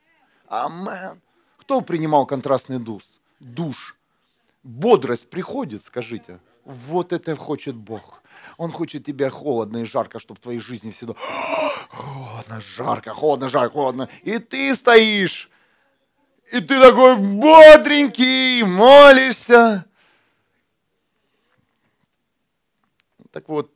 [0.48, 1.20] Амен.
[1.58, 3.02] Кто принимал контрастный душ?
[3.38, 3.94] Душ.
[4.62, 6.40] Бодрость приходит, скажите.
[6.64, 8.22] Вот это хочет Бог.
[8.56, 11.14] Он хочет тебя холодно и жарко, чтобы в твоей жизни всегда
[11.90, 14.08] холодно, жарко, холодно, жарко, холодно.
[14.22, 15.50] И ты стоишь
[16.52, 19.86] и ты такой бодренький, молишься.
[23.30, 23.72] Так вот,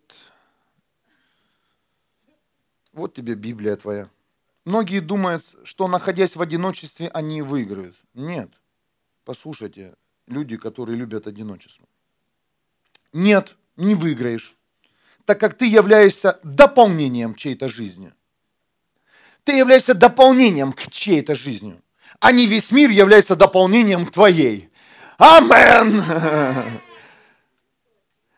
[2.93, 4.09] вот тебе Библия твоя.
[4.64, 7.97] Многие думают, что находясь в одиночестве, они выиграют.
[8.14, 8.51] Нет.
[9.25, 9.97] Послушайте,
[10.27, 11.87] люди, которые любят одиночество.
[13.12, 14.55] Нет, не выиграешь,
[15.25, 18.12] так как ты являешься дополнением чьей-то жизни.
[19.45, 21.81] Ты являешься дополнением к чьей-то жизни,
[22.21, 24.71] а не весь мир является дополнением твоей.
[25.19, 26.03] Амен!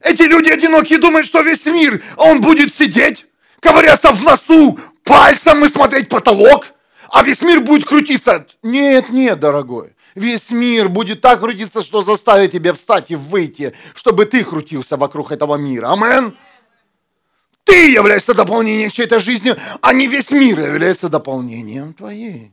[0.00, 3.26] Эти люди одинокие думают, что весь мир, он будет сидеть,
[3.60, 6.66] ковыряться в носу, пальцем и смотреть потолок,
[7.10, 8.46] а весь мир будет крутиться.
[8.62, 9.94] Нет, нет, дорогой.
[10.14, 15.32] Весь мир будет так крутиться, что заставит тебя встать и выйти, чтобы ты крутился вокруг
[15.32, 15.92] этого мира.
[15.92, 16.36] Амен.
[17.64, 22.52] Ты являешься дополнением чьей-то жизни, а не весь мир является дополнением твоей.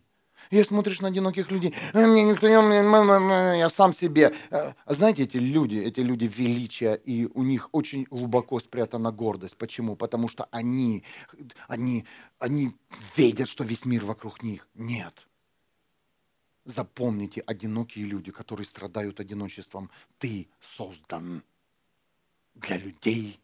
[0.52, 3.58] Я смотришь на одиноких людей, «Э, мне никто не...
[3.58, 4.34] Я сам себе.
[4.50, 9.58] Э, а знаете, эти люди, эти люди величия, и у них очень глубоко спрятана гордость.
[9.58, 9.96] Почему?
[9.96, 11.04] Потому что они,
[11.68, 12.06] они,
[12.40, 12.76] они
[13.16, 14.68] видят, что весь мир вокруг них.
[14.74, 15.28] Нет.
[16.66, 19.90] Запомните, одинокие люди, которые страдают одиночеством,
[20.20, 21.44] ты создан
[22.56, 23.40] для людей.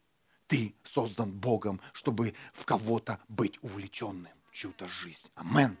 [0.46, 5.28] Ты создан Богом, чтобы в кого-то быть увлеченным, в чью-то жизнь.
[5.34, 5.78] Амен.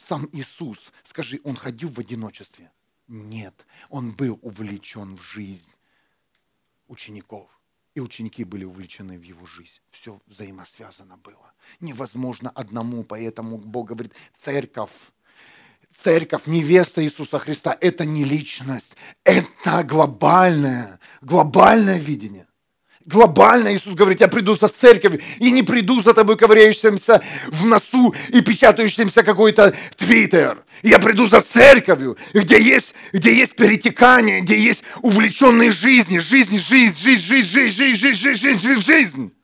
[0.00, 2.72] Сам Иисус, скажи, он ходил в одиночестве?
[3.06, 5.72] Нет, он был увлечен в жизнь
[6.88, 7.50] учеников.
[7.94, 9.78] И ученики были увлечены в его жизнь.
[9.90, 11.52] Все взаимосвязано было.
[11.80, 14.90] Невозможно одному, поэтому Бог говорит, церковь
[15.94, 18.92] церковь, невеста Иисуса Христа, это не личность,
[19.24, 22.46] это глобальное, глобальное видение.
[23.10, 28.14] Глобально Иисус говорит, я приду за церковью и не приду за тобой ковыряющимся в носу
[28.28, 30.64] и печатающимся какой-то твиттер.
[30.82, 36.96] Я приду за церковью, где есть, где есть перетекание, где есть увлеченные жизни, жизнь, жизнь,
[37.02, 39.34] жизнь, жизнь, жизнь, жизнь, жизнь, жизнь, жизнь, жизнь.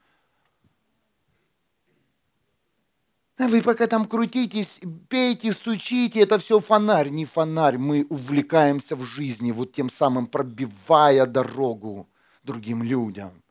[3.39, 7.79] А вы пока там крутитесь, пейте, стучите, это все фонарь, не фонарь.
[7.79, 12.09] Мы увлекаемся в жизни, вот тем самым пробивая дорогу
[12.45, 13.43] другим людям.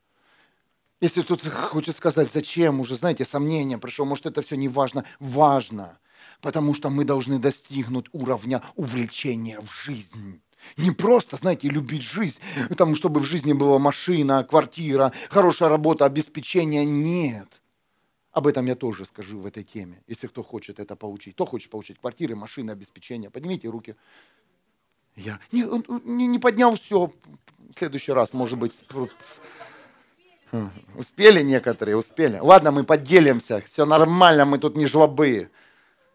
[1.02, 5.04] Если кто-то хочет сказать, зачем уже, знаете, сомнения пришло, может, это все не важно.
[5.20, 6.00] Важно,
[6.41, 10.41] потому что мы должны достигнуть уровня увлечения в жизнь.
[10.78, 12.39] Не просто, знаете, любить жизнь,
[12.78, 16.86] там, чтобы в жизни была машина, квартира, хорошая работа, обеспечение.
[16.86, 17.62] Нет.
[18.32, 21.36] Об этом я тоже скажу в этой теме, если кто хочет это получить.
[21.36, 23.30] Кто хочет получить квартиры, машины, обеспечение?
[23.30, 23.96] Поднимите руки.
[25.16, 25.64] Я не,
[26.04, 27.14] не, не поднял все.
[27.70, 28.84] В следующий раз, может быть,
[30.96, 32.38] успели некоторые, успели.
[32.39, 35.50] Ладно, мы поделимся, все нормально, мы тут не жлобы.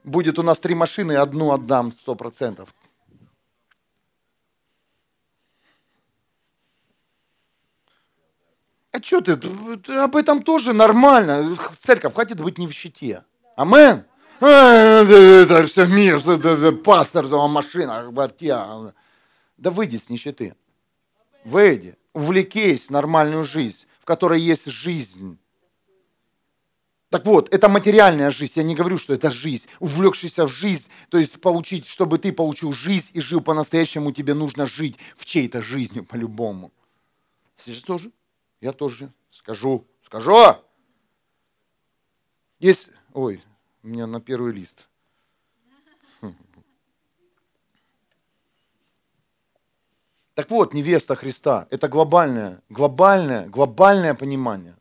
[0.05, 2.75] Будет у нас три машины, одну отдам сто процентов.
[8.93, 9.33] А что ты,
[9.95, 11.55] об этом тоже нормально.
[11.79, 13.25] Церковь хватит быть не в щите.
[13.57, 14.05] Амен.
[14.41, 16.19] Это все мир,
[16.83, 18.95] пастор, машина, квартира.
[19.59, 20.57] Да выйди с нищеты.
[21.45, 21.97] Выйди.
[22.15, 25.39] Увлекись в нормальную жизнь, в которой есть жизнь.
[27.11, 28.55] Так вот, это материальная жизнь.
[28.57, 29.67] Я не говорю, что это жизнь.
[29.81, 34.67] Увлекшийся в жизнь, то есть получить, чтобы ты получил жизнь и жил по-настоящему, тебе нужно
[34.67, 36.73] жить в чьей-то жизнью по-любому.
[37.57, 38.13] Сейчас тоже
[38.61, 40.57] я тоже скажу, скажу.
[42.59, 43.43] Есть, ой,
[43.83, 44.87] у меня на первый лист.
[50.35, 54.75] Так вот, невеста Христа– это глобальное, глобальное, глобальное понимание.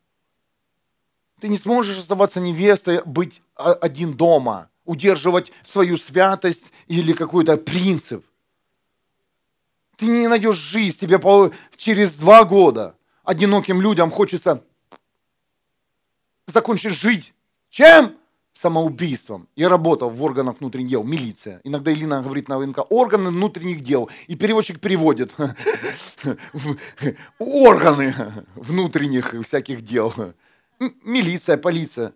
[1.40, 8.24] Ты не сможешь оставаться невестой, быть один дома, удерживать свою святость или какой-то принцип.
[9.96, 11.20] Ты не найдешь жизнь, тебе
[11.76, 12.94] через два года–
[13.30, 14.64] одиноким людям хочется
[16.46, 17.32] закончить жить.
[17.68, 18.16] Чем?
[18.60, 19.48] Самоубийством.
[19.56, 21.62] Я работал в органах внутренних дел, милиция.
[21.64, 24.10] Иногда Илина говорит на ВНК, органы внутренних дел.
[24.26, 25.34] И переводчик переводит.
[27.38, 28.14] Органы
[28.54, 30.12] внутренних всяких дел.
[30.78, 32.12] Милиция, полиция.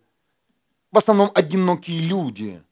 [0.92, 2.62] В основном одинокие люди.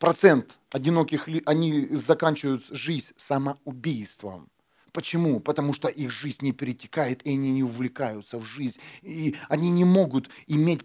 [0.00, 4.48] Процент одиноких, они заканчивают жизнь самоубийством.
[4.92, 5.38] Почему?
[5.38, 8.80] Потому что их жизнь не перетекает, и они не увлекаются в жизнь.
[9.02, 10.84] И они не могут иметь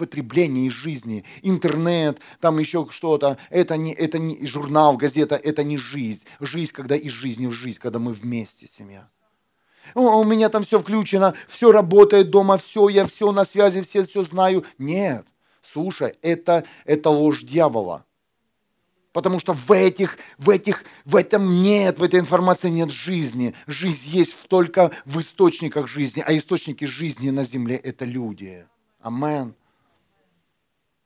[0.00, 1.24] потребление из жизни.
[1.42, 3.36] Интернет, там еще что-то.
[3.50, 6.24] Это не, это не журнал, газета, это не жизнь.
[6.40, 9.10] Жизнь, когда из жизни в жизнь, когда мы вместе, семья.
[9.94, 14.02] О, у меня там все включено, все работает дома, все, я все на связи, все
[14.04, 14.64] все знаю.
[14.78, 15.26] Нет,
[15.62, 18.06] слушай, это, это ложь дьявола.
[19.12, 23.54] Потому что в этих, в этих, в этом нет, в этой информации нет жизни.
[23.66, 28.66] Жизнь есть только в источниках жизни, а источники жизни на земле– это люди.
[29.00, 29.54] Амен.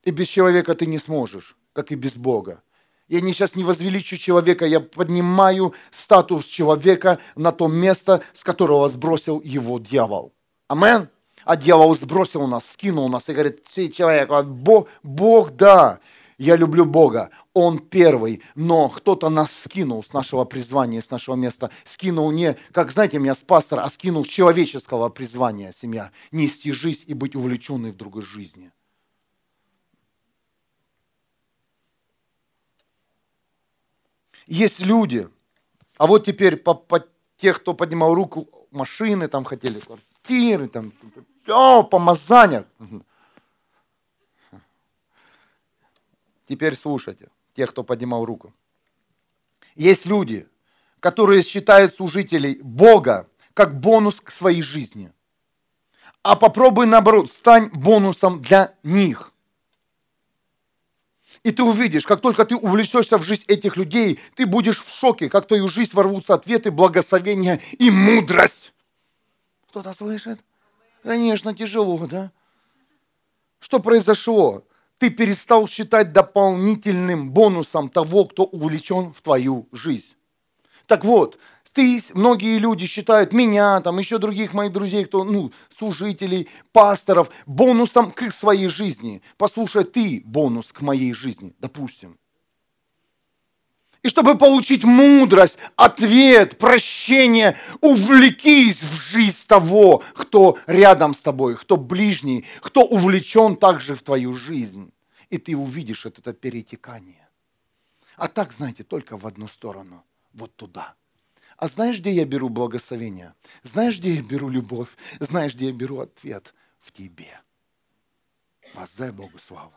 [0.05, 2.63] И без человека ты не сможешь, как и без Бога.
[3.09, 8.89] Я не сейчас не возвеличу человека, я поднимаю статус человека на то место, с которого
[8.89, 10.33] сбросил его дьявол.
[10.69, 11.09] Амен.
[11.45, 16.01] А дьявол сбросил нас, скинул нас и говорит, все человек, Бог, Бог, да,
[16.39, 21.71] я люблю Бога, Он первый, но кто-то нас скинул с нашего призвания, с нашего места,
[21.85, 27.13] скинул не, как знаете, меня с пастора, а скинул человеческого призвания семья, нести жизнь и
[27.13, 28.73] быть увлеченной в другой жизни.
[34.47, 35.29] Есть люди,
[35.97, 37.05] а вот теперь по, по
[37.37, 40.93] тех, кто поднимал руку, машины там хотели, квартиры, там,
[41.47, 42.67] о, помазания.
[46.47, 48.53] Теперь слушайте, тех, кто поднимал руку.
[49.75, 50.47] Есть люди,
[51.01, 55.13] которые считают служителей Бога как бонус к своей жизни.
[56.23, 59.34] А попробуй наоборот, стань бонусом для них.
[61.45, 65.29] И ты увидишь, как только ты увлечешься в жизнь этих людей, ты будешь в шоке,
[65.29, 68.73] как в твою жизнь ворвутся ответы, благословения и мудрость.
[69.69, 70.41] Кто-то слышит?
[71.03, 72.33] Конечно, тяжело, да?
[73.61, 74.65] Что произошло?
[74.97, 80.15] Ты перестал считать дополнительным бонусом того, кто увлечен в твою жизнь.
[80.87, 81.39] Так вот,
[81.75, 88.13] ты, многие люди считают меня, там еще других моих друзей, кто, ну, служителей, пасторов, бонусом
[88.13, 89.23] к своей жизни.
[89.37, 92.17] Послушай, ты бонус к моей жизни, допустим.
[94.03, 101.77] И чтобы получить мудрость, ответ, прощение, увлекись в жизнь того, кто рядом с тобой, кто
[101.77, 104.93] ближний, кто увлечен также в твою жизнь.
[105.29, 107.29] И ты увидишь это перетекание.
[108.17, 110.05] А так, знаете, только в одну сторону,
[110.35, 110.95] вот туда–
[111.57, 113.35] а знаешь, где я беру благословение?
[113.63, 114.89] Знаешь, где я беру любовь?
[115.21, 116.55] Знаешь, где я беру ответ?
[116.81, 117.41] В тебе.
[118.75, 119.73] Воздай Богу славу.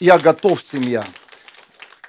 [0.00, 1.06] Я готов, семья.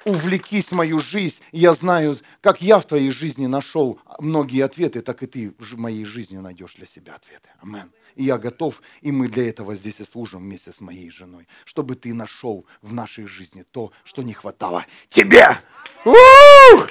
[0.03, 1.41] Увлекись в мою жизнь.
[1.51, 6.05] Я знаю, как я в твоей жизни нашел многие ответы, так и ты в моей
[6.05, 7.49] жизни найдешь для себя ответы.
[7.61, 7.91] Амен.
[8.15, 11.95] И я готов, и мы для этого здесь и служим вместе с моей женой, чтобы
[11.95, 15.57] ты нашел в нашей жизни то, что не хватало тебе.
[16.05, 16.87] У-у-у!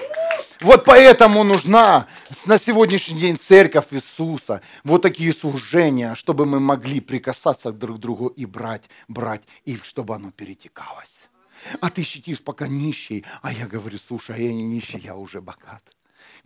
[0.64, 2.06] Вот поэтому нужна
[2.46, 8.28] на сегодняшний день церковь Иисуса, вот такие служения, чтобы мы могли прикасаться друг к другу
[8.28, 11.28] и брать, брать, и чтобы оно перетекалось.
[11.82, 15.42] А ты щитишь пока нищий, а я говорю, слушай, а я не нищий, я уже
[15.42, 15.82] богат.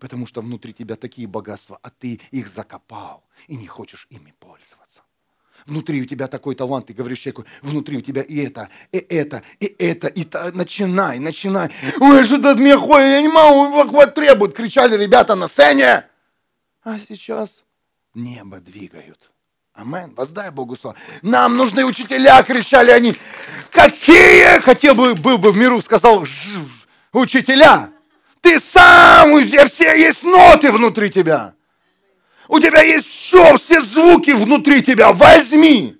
[0.00, 5.02] Потому что внутри тебя такие богатства, а ты их закопал и не хочешь ими пользоваться
[5.68, 9.42] внутри у тебя такой талант, ты говоришь человеку, внутри у тебя и это, и это,
[9.60, 11.70] и это, и та, начинай, начинай.
[12.00, 16.06] Ой, что ты от меня ходишь, я не могу, вот требуют, кричали ребята на сцене.
[16.82, 17.62] А сейчас
[18.14, 19.30] небо двигают.
[19.74, 20.12] Амен.
[20.16, 20.96] Воздай Богу славу.
[21.22, 23.14] Нам нужны учителя, кричали они.
[23.70, 24.58] Какие?
[24.60, 26.26] Хотел бы, был бы в миру, сказал,
[27.12, 27.90] учителя.
[28.40, 31.54] Ты сам, у тебя все есть ноты внутри тебя.
[32.48, 35.12] У тебя есть все, все звуки внутри тебя.
[35.12, 35.96] Возьми.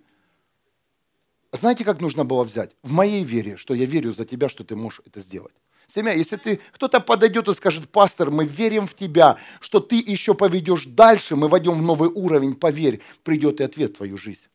[1.52, 2.72] Знаете, как нужно было взять?
[2.82, 5.54] В моей вере, что я верю за тебя, что ты можешь это сделать.
[5.86, 10.34] Семья, если ты, кто-то подойдет и скажет, пастор, мы верим в тебя, что ты еще
[10.34, 14.46] поведешь дальше, мы войдем в новый уровень, поверь, придет и ответ в твою жизнь.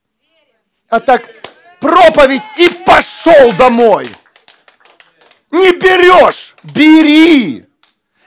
[0.90, 1.28] А так,
[1.80, 4.10] проповедь и пошел домой.
[5.50, 7.66] Не берешь, бери.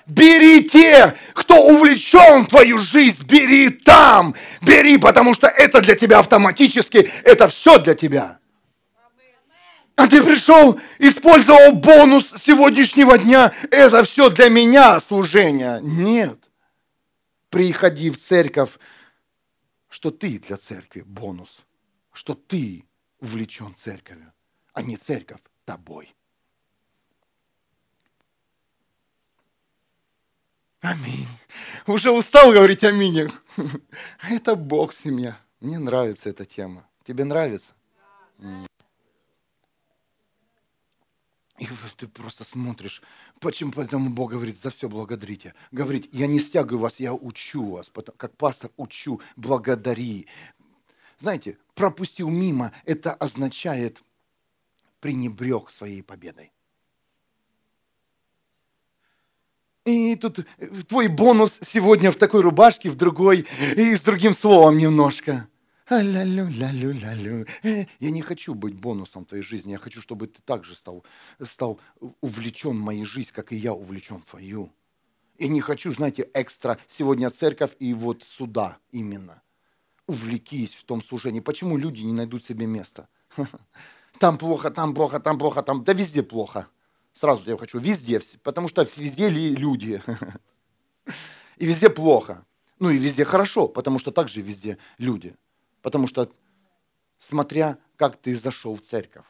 [0.06, 4.34] Бери те, кто увлечен в твою жизнь, бери там.
[4.62, 8.38] Бери, потому что это для тебя автоматически, это все для тебя.
[9.96, 15.80] А ты пришел, использовал бонус сегодняшнего дня, это все для меня служение.
[15.82, 16.38] Нет.
[17.48, 18.78] Приходи в церковь,
[19.88, 21.60] что ты для церкви бонус,
[22.12, 22.84] что ты
[23.20, 24.32] увлечен церковью,
[24.74, 26.15] а не церковь тобой.
[30.86, 31.26] Аминь.
[31.88, 33.28] Уже устал говорить аминь.
[34.30, 35.36] Это Бог, семья.
[35.60, 36.86] Мне нравится эта тема.
[37.02, 37.72] Тебе нравится?
[41.58, 41.66] И
[41.96, 43.02] ты просто смотришь,
[43.40, 45.54] почему поэтому Бог говорит, за все благодарите.
[45.72, 50.28] Говорит, я не стягиваю вас, я учу вас, как пастор учу, благодари.
[51.18, 54.04] Знаете, пропустил мимо, это означает
[55.00, 56.52] пренебрег своей победой.
[59.86, 64.78] И тут э, твой бонус сегодня в такой рубашке, в другой, и с другим словом
[64.78, 65.48] немножко.
[67.62, 69.70] Э, я не хочу быть бонусом в твоей жизни.
[69.70, 71.04] Я хочу, чтобы ты также стал,
[71.40, 71.78] стал
[72.20, 74.72] увлечен в моей жизнь, как и я увлечен в твою.
[75.38, 79.40] И не хочу, знаете, экстра сегодня церковь и вот сюда именно.
[80.08, 81.38] Увлекись в том служении.
[81.38, 83.08] Почему люди не найдут себе места?
[84.18, 86.66] там плохо, там плохо, там плохо, там, да везде плохо.
[87.16, 90.02] Сразу я хочу, везде, потому что везде люди.
[91.56, 92.44] И везде плохо.
[92.78, 95.34] Ну и везде хорошо, потому что также везде люди.
[95.80, 96.30] Потому что
[97.18, 99.24] смотря как ты зашел в церковь.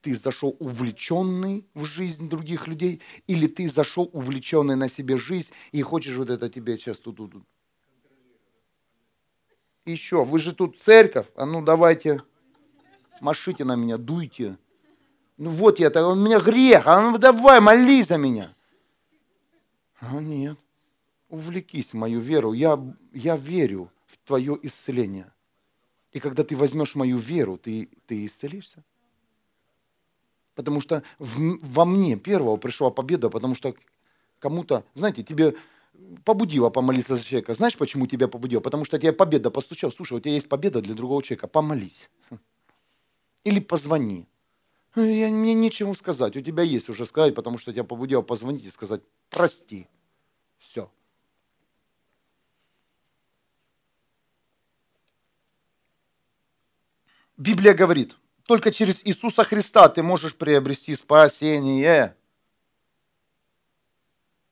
[0.00, 5.82] Ты зашел увлеченный в жизнь других людей, или ты зашел увлеченный на себе жизнь и
[5.82, 7.44] хочешь вот это тебе сейчас тут, тут, тут.
[9.84, 12.22] Еще, вы же тут церковь, а ну давайте,
[13.20, 14.56] машите на меня, дуйте.
[15.38, 18.54] Ну вот я, у меня грех, а ну давай, молись за меня.
[20.00, 20.58] А нет,
[21.28, 22.78] увлекись в мою веру, я,
[23.12, 25.30] я верю в твое исцеление.
[26.12, 28.82] И когда ты возьмешь мою веру, ты, ты исцелишься.
[30.54, 33.74] Потому что в, во мне первого пришла победа, потому что
[34.38, 35.54] кому-то, знаете, тебе
[36.24, 37.52] побудило помолиться за человека.
[37.52, 38.60] Знаешь, почему тебя побудило?
[38.60, 39.92] Потому что тебе победа постучал.
[39.92, 42.08] Слушай, у тебя есть победа для другого человека, помолись.
[43.44, 44.26] Или позвони.
[44.96, 48.70] Я, мне нечего сказать, у тебя есть уже сказать, потому что тебя побудило позвонить и
[48.70, 49.88] сказать, прости.
[50.58, 50.90] Все.
[57.36, 58.16] Библия говорит,
[58.46, 62.16] только через Иисуса Христа ты можешь приобрести спасение.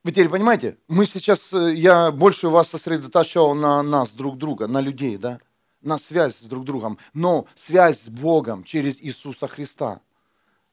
[0.02, 0.76] Вы теперь понимаете?
[0.88, 5.38] Мы сейчас, э, я больше вас сосредотачивал на нас друг друга, на людей, да?
[5.80, 6.98] На связь с друг другом.
[7.14, 10.02] Но связь с Богом через Иисуса Христа.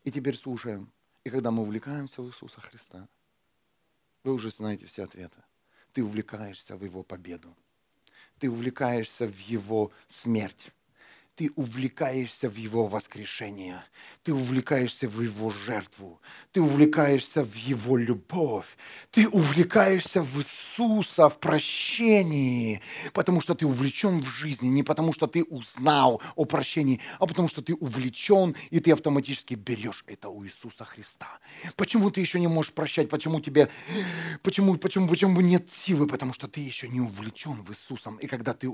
[0.04, 0.92] И теперь слушаем.
[1.24, 3.08] И когда мы увлекаемся в Иисуса Христа,
[4.24, 5.38] вы уже знаете все ответы.
[5.94, 7.56] Ты увлекаешься в Его победу.
[8.40, 10.72] Ты увлекаешься в Его смерть
[11.36, 13.84] ты увлекаешься в Его воскрешение,
[14.24, 16.22] ты увлекаешься в Его жертву,
[16.52, 18.78] ты увлекаешься в Его любовь,
[19.12, 22.82] ты увлекаешься в Иисуса, в прощении,
[23.14, 27.48] потому что ты увлечен в жизни, не потому что ты узнал о прощении, а потому
[27.48, 31.40] что ты увлечен, и ты автоматически берешь это у Иисуса Христа.
[31.76, 33.10] Почему ты еще не можешь прощать?
[33.10, 33.70] Почему тебе,
[34.44, 36.08] почему, почему, почему нет силы?
[36.08, 38.18] Потому что ты еще не увлечен в Иисусом.
[38.18, 38.70] И когда ты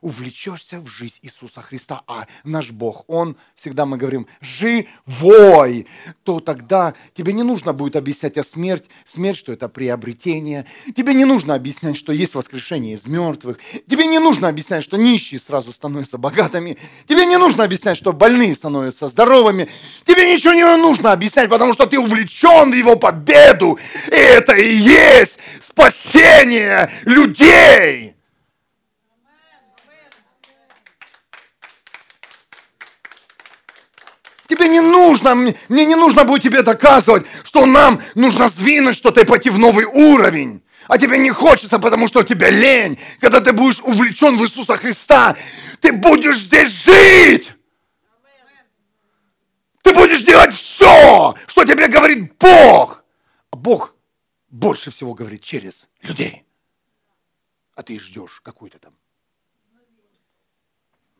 [0.00, 5.86] увлечешься в жизнь Иисуса Христа, а наш Бог, Он, всегда мы говорим, живой,
[6.24, 10.66] то тогда тебе не нужно будет объяснять о смерть, смерть, что это приобретение.
[10.96, 13.58] Тебе не нужно объяснять, что есть воскрешение из мертвых.
[13.88, 16.78] Тебе не нужно объяснять, что нищие сразу становятся богатыми.
[17.06, 19.68] Тебе не нужно объяснять, что больные становятся здоровыми.
[20.04, 23.78] Тебе ничего не нужно объяснять, потому что ты увлечен в его победу.
[24.08, 28.15] И это и есть спасение людей.
[34.66, 39.24] Тебе не нужно, мне не нужно будет тебе доказывать, что нам нужно сдвинуть что-то и
[39.24, 40.60] пойти в новый уровень.
[40.88, 42.98] А тебе не хочется, потому что у тебя лень.
[43.20, 45.36] Когда ты будешь увлечен в Иисуса Христа,
[45.80, 47.52] ты будешь здесь жить.
[49.82, 53.04] Ты будешь делать все, что тебе говорит Бог.
[53.50, 53.94] А Бог
[54.48, 56.44] больше всего говорит через людей.
[57.76, 58.94] А ты ждешь какую-то там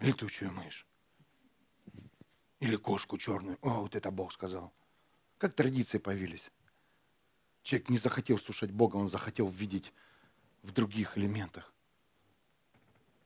[0.01, 0.86] летучую мышь.
[2.61, 3.59] Или кошку черную.
[3.62, 4.72] О, вот это Бог сказал.
[5.38, 6.50] Как традиции появились.
[7.62, 9.92] Человек не захотел слушать Бога, он захотел видеть
[10.62, 11.72] в других элементах.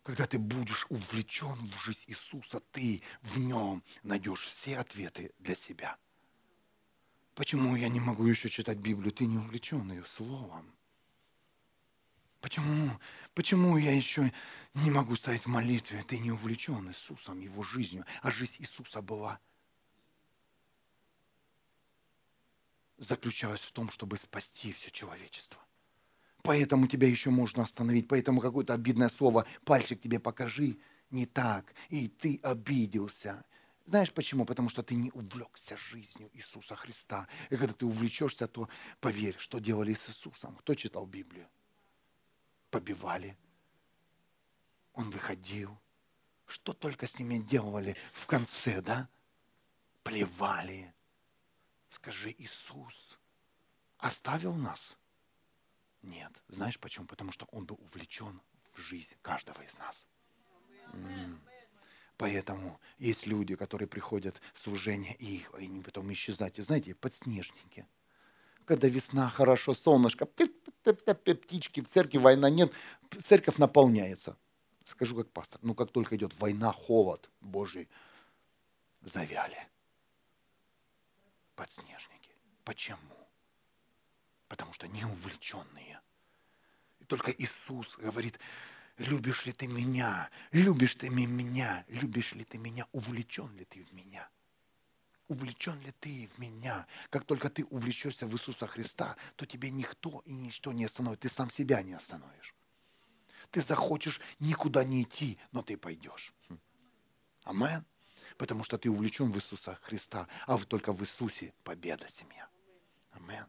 [0.03, 5.99] Когда ты будешь увлечен в жизнь Иисуса, ты в нем найдешь все ответы для себя.
[7.35, 9.13] Почему я не могу еще читать Библию?
[9.13, 10.75] Ты не увлечен ее словом.
[12.41, 12.91] Почему,
[13.35, 14.33] почему я еще
[14.75, 16.03] не могу стоять в молитве?
[16.03, 19.39] Ты не увлечен Иисусом, Его жизнью, а жизнь Иисуса была
[23.01, 25.59] заключалась в том, чтобы спасти все человечество.
[26.43, 30.79] Поэтому тебя еще можно остановить, поэтому какое-то обидное слово, пальчик тебе покажи,
[31.11, 33.45] не так, и ты обиделся.
[33.87, 34.45] Знаешь почему?
[34.45, 37.27] Потому что ты не увлекся жизнью Иисуса Христа.
[37.51, 38.69] И когда ты увлечешься, то
[39.01, 40.55] поверь, что делали с Иисусом.
[40.57, 41.49] Кто читал Библию?
[42.71, 43.37] Побивали.
[44.93, 45.79] Он выходил.
[46.47, 49.09] Что только с ними делали в конце, да?
[50.03, 50.93] Плевали.
[51.89, 53.19] Скажи, Иисус
[53.99, 54.97] оставил нас?
[56.03, 56.33] Нет.
[56.49, 57.07] Знаешь почему?
[57.07, 58.41] Потому что Он был увлечен
[58.73, 60.09] в жизнь каждого из нас.
[62.17, 66.59] Поэтому есть люди, которые приходят в служение, и они потом исчезают.
[66.59, 67.87] И знаете, подснежники–
[68.71, 72.73] когда весна, хорошо, солнышко, птички, в церкви война нет,
[73.21, 74.37] церковь наполняется.
[74.85, 77.89] Скажу как пастор, ну как только идет война, холод Божий,
[79.03, 79.67] завяли.
[81.57, 82.31] Подснежники.
[82.63, 83.29] Почему?
[84.47, 86.01] Потому что не увлеченные.
[87.01, 88.39] И только Иисус говорит,
[88.99, 93.93] любишь ли ты меня, любишь ты меня, любишь ли ты меня, увлечен ли ты в
[93.93, 94.31] меня.
[95.31, 96.87] Увлечен ли ты в меня?
[97.09, 101.21] Как только ты увлечешься в Иисуса Христа, то тебе никто и ничто не остановит.
[101.21, 102.55] Ты сам себя не остановишь.
[103.53, 106.35] Ты захочешь никуда не идти, но ты пойдешь.
[107.45, 107.87] Амен.
[108.37, 112.49] Потому что ты увлечен в Иисуса Христа, а только в Иисусе победа семья.
[113.13, 113.47] Амен.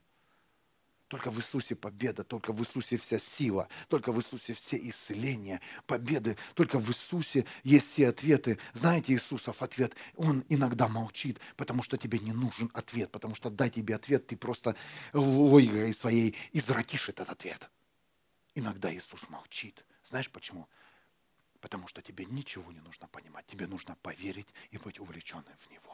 [1.12, 6.38] Только в Иисусе победа, только в Иисусе вся сила, только в Иисусе все исцеления, победы,
[6.54, 8.60] только в Иисусе есть все ответы.
[8.72, 13.70] Знаете, Иисусов ответ, Он иногда молчит, потому что тебе не нужен ответ, потому что дай
[13.70, 14.78] тебе ответ, ты просто
[15.12, 17.70] логикой своей извратишь этот ответ.
[18.56, 19.84] Иногда Иисус молчит.
[20.06, 20.70] Знаешь почему?
[21.60, 25.91] Потому что тебе ничего не нужно понимать, тебе нужно поверить и быть увлеченным в Него.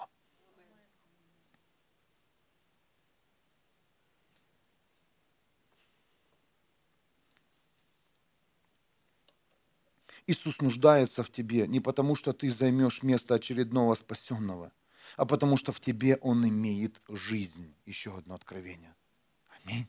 [10.28, 14.74] Иисус нуждается в тебе не потому, что ты займешь место очередного спасенного,
[15.16, 17.74] а потому что в тебе Он имеет жизнь.
[17.86, 18.94] Еще одно откровение.
[19.64, 19.88] Аминь.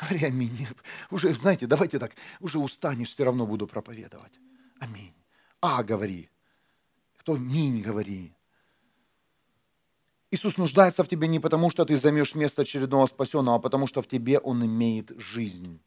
[0.00, 0.68] Говори аминь.
[1.10, 4.32] Уже, знаете, давайте так, уже устанешь, все равно буду проповедовать.
[4.80, 5.14] Аминь.
[5.62, 6.28] А, говори.
[7.16, 8.34] Кто минь, говори.
[10.30, 14.02] Иисус нуждается в тебе не потому, что ты займешь место очередного спасенного, а потому что
[14.02, 15.80] в тебе Он имеет жизнь.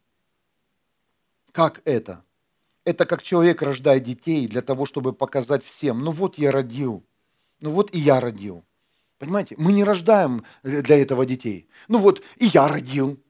[1.52, 2.24] Как это?
[2.88, 7.04] Это как человек рождает детей для того, чтобы показать всем, ну вот я родил,
[7.60, 8.64] ну вот и я родил.
[9.18, 11.68] Понимаете, мы не рождаем для этого детей.
[11.88, 13.22] Ну вот и я родил.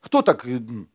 [0.00, 0.44] Кто так?
[0.44, 0.88] Ну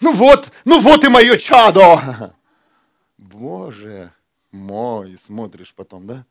[0.00, 2.36] вот, ну вот и мое чадо.
[3.18, 4.12] Боже
[4.52, 6.24] мой, смотришь потом, да?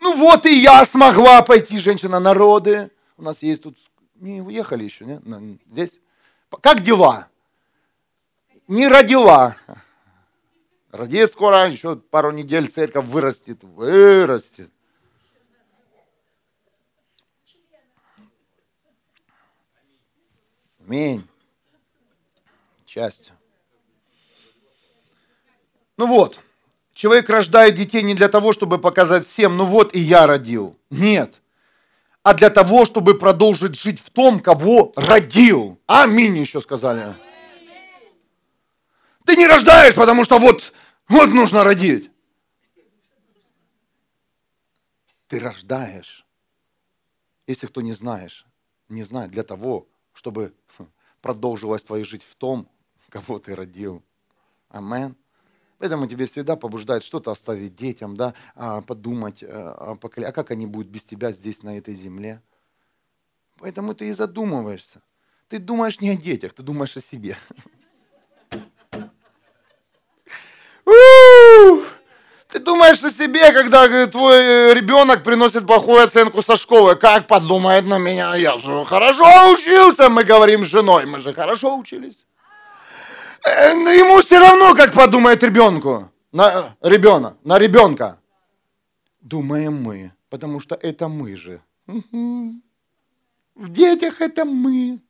[0.00, 2.90] Ну вот и я смогла пойти, женщина, народы.
[3.16, 3.78] У нас есть тут,
[4.16, 5.60] не уехали еще, не?
[5.70, 6.00] Здесь.
[6.60, 7.28] Как дела?
[8.66, 9.56] Не родила.
[10.92, 14.70] Родит скоро, еще пару недель церковь вырастет, вырастет.
[20.86, 21.26] Аминь.
[22.86, 23.32] Счастье.
[25.96, 26.38] Ну вот,
[26.92, 30.78] человек рождает детей не для того, чтобы показать всем, ну вот и я родил.
[30.90, 31.34] Нет.
[32.22, 35.80] А для того, чтобы продолжить жить в том, кого родил.
[35.86, 37.14] Аминь еще сказали.
[39.24, 40.72] Ты не рождаешь, потому что вот
[41.08, 42.10] вот нужно родить.
[45.28, 46.26] Ты рождаешь.
[47.46, 48.46] Если кто не знаешь,
[48.88, 50.54] не знает, для того, чтобы
[51.20, 52.68] продолжилась твоя жизнь в том,
[53.08, 54.02] кого ты родил.
[54.68, 55.16] Амен.
[55.78, 60.88] Поэтому тебе всегда побуждает что-то оставить детям, да, а, подумать, а, а как они будут
[60.88, 62.40] без тебя здесь, на этой земле.
[63.58, 65.02] Поэтому ты и задумываешься.
[65.48, 67.36] Ты думаешь не о детях, ты думаешь о себе.
[70.84, 76.96] Ты думаешь о себе, когда твой ребенок приносит плохую оценку со школы.
[76.96, 78.34] Как подумает на меня?
[78.34, 81.06] Я же хорошо учился, мы говорим с женой.
[81.06, 82.26] Мы же хорошо учились.
[83.44, 86.10] Э, ему все равно, как подумает ребенку.
[86.30, 88.18] На ребенка, на ребенка.
[89.20, 91.60] Думаем мы, потому что это мы же.
[91.86, 95.00] В детях это мы.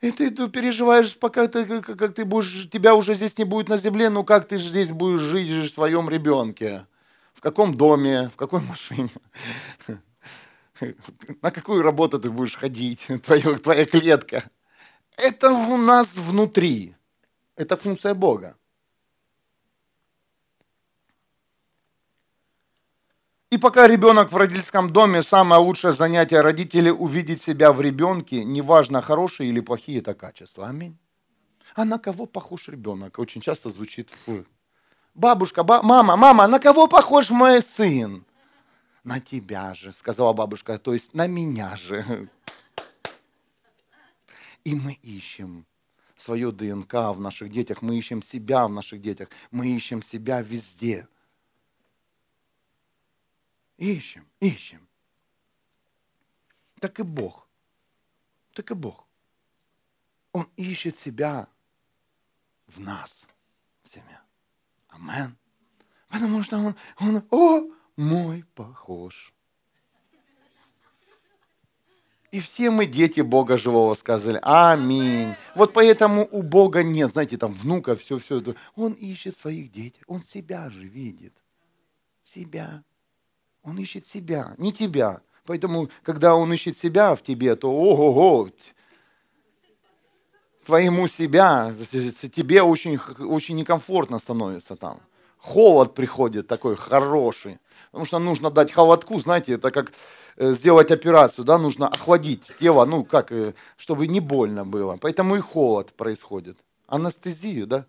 [0.00, 3.68] И ты, ты переживаешь, пока ты, как, как ты будешь, тебя уже здесь не будет
[3.68, 6.86] на земле, ну как ты здесь будешь жить в своем ребенке?
[7.34, 9.10] В каком доме, в какой машине?
[11.42, 13.06] На какую работу ты будешь ходить?
[13.24, 14.44] Твоя, твоя клетка.
[15.16, 16.94] Это у нас внутри.
[17.56, 18.56] Это функция Бога.
[23.50, 29.00] И пока ребенок в родительском доме, самое лучшее занятие родителей увидеть себя в ребенке, неважно,
[29.00, 30.68] хорошие или плохие это качества.
[30.68, 30.98] Аминь.
[31.74, 33.18] А на кого похож ребенок?
[33.18, 34.44] Очень часто звучит в.
[35.14, 38.26] Бабушка, ба, мама, мама, на кого похож мой сын?
[39.02, 42.28] На тебя же, сказала бабушка, то есть на меня же.
[44.64, 45.64] И мы ищем
[46.16, 51.08] свою ДНК в наших детях, мы ищем себя в наших детях, мы ищем себя везде–
[53.78, 54.86] Ищем, ищем.
[56.80, 57.48] Так и Бог.
[58.52, 59.06] Так и Бог.
[60.32, 61.48] Он ищет себя
[62.66, 63.26] в нас,
[63.82, 64.20] в семье.
[64.88, 65.36] Амен.
[66.08, 69.32] Потому что он, он, о, мой похож.
[72.30, 74.38] И все мы дети Бога живого сказали.
[74.42, 75.34] Аминь.
[75.54, 78.42] Вот поэтому у Бога нет, знаете, там внука, все, все.
[78.74, 80.02] Он ищет своих детей.
[80.06, 81.32] Он себя же видит.
[82.22, 82.84] Себя.
[83.62, 85.20] Он ищет себя, не тебя.
[85.44, 88.50] Поэтому, когда он ищет себя в тебе, то ого-го,
[90.66, 95.00] твоему себя, тебе очень, очень некомфортно становится там.
[95.38, 97.58] холод приходит такой хороший.
[97.90, 99.92] Потому что нужно дать холодку, знаете, это как
[100.36, 104.98] э, сделать операцию, да, нужно охладить тело, ну как, э, чтобы не больно было.
[105.00, 106.58] Поэтому и холод происходит.
[106.86, 107.86] Анестезию, да.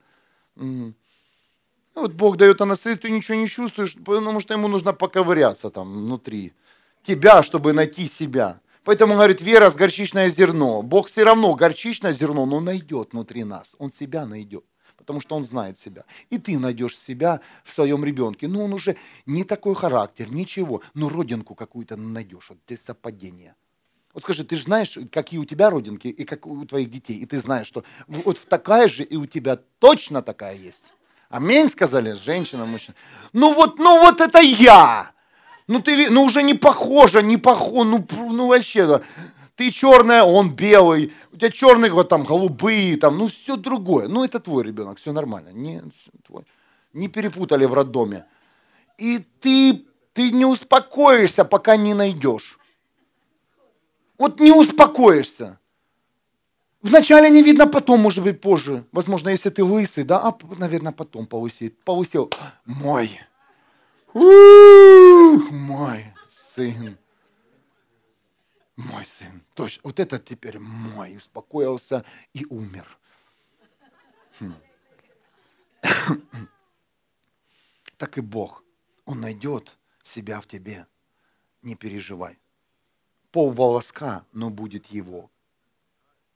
[2.00, 2.08] Угу.
[2.08, 6.54] вот Бог дает анестезию, ты ничего не чувствуешь, потому что ему нужно поковыряться там внутри.
[7.04, 8.60] Тебя, чтобы найти себя.
[8.84, 10.82] Поэтому, говорит, вера с горчичное зерно.
[10.82, 13.76] Бог все равно горчичное зерно, но найдет внутри нас.
[13.80, 14.66] Он себя найдет
[14.98, 16.04] потому что он знает себя.
[16.30, 18.48] И ты найдешь себя в своем ребенке.
[18.48, 22.50] Но он уже не такой характер, ничего, но родинку какую-то найдешь.
[22.50, 23.56] Вот здесь совпадение.
[24.14, 27.26] Вот скажи, ты же знаешь, какие у тебя родинки и как у твоих детей, и
[27.26, 30.94] ты знаешь, что вот такая же и у тебя точно такая есть.
[31.30, 32.96] Аминь, сказали женщина, мужчина.
[33.34, 35.12] Ну вот, ну вот это я.
[35.68, 39.02] Ну ты, ну уже не похоже, не похоже, ну, ну вообще.
[39.56, 44.08] Ты черная, он белый, у тебя черные вот там голубые, там, ну все другое.
[44.08, 45.84] Ну это твой ребенок, все нормально, не,
[46.26, 46.46] твой.
[46.94, 48.26] не перепутали в роддоме.
[48.98, 52.58] И ты, ты не успокоишься, пока не найдешь.
[54.18, 55.60] Вот не успокоишься.
[56.82, 58.86] Вначале не видно, потом, может быть, позже.
[58.92, 61.78] Возможно, если ты лысый, да, а, наверное, потом полысеет.
[61.84, 62.32] Полысел.
[62.66, 63.20] Мой.
[64.14, 66.98] Ух, мой сын
[68.80, 72.98] мой сын, точно, вот этот теперь мой, успокоился и умер.
[74.40, 74.56] Хм.
[77.98, 78.64] Так и Бог,
[79.04, 80.88] Он найдет себя в тебе,
[81.62, 82.40] не переживай.
[83.32, 85.30] Пол волоска, но будет его.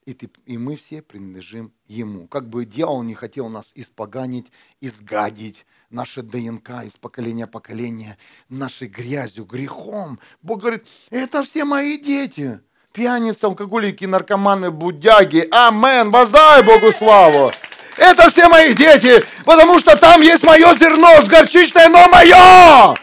[0.05, 2.27] И, ты, и мы все принадлежим Ему.
[2.27, 4.47] Как бы дьявол не хотел нас испоганить,
[4.81, 8.17] изгадить, наше ДНК из поколения в поколение,
[8.49, 10.19] нашей грязью, грехом.
[10.41, 12.59] Бог говорит, это все мои дети.
[12.91, 15.47] Пьяницы, алкоголики, наркоманы, будяги.
[15.51, 16.11] Амен.
[16.11, 17.51] Воздай Богу славу.
[17.97, 22.95] Это все мои дети, потому что там есть мое зерно с горчичное, но мое.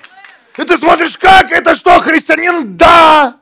[0.59, 2.77] И ты смотришь, как это что, христианин?
[2.77, 3.40] Да.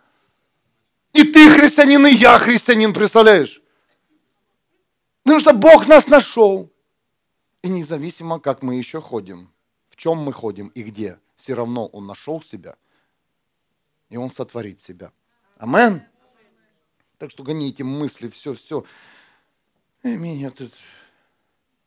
[1.19, 3.61] И ты христианин, и я христианин, представляешь?
[5.25, 6.73] Потому что Бог нас нашел.
[7.61, 9.53] И независимо, как мы еще ходим,
[9.91, 12.77] в чем мы ходим и где, все равно Он нашел себя,
[14.11, 15.11] и Он сотворит себя.
[15.57, 16.05] Амен.
[17.19, 18.85] Так что гоните мысли, все, все.
[20.05, 20.73] И меня тут...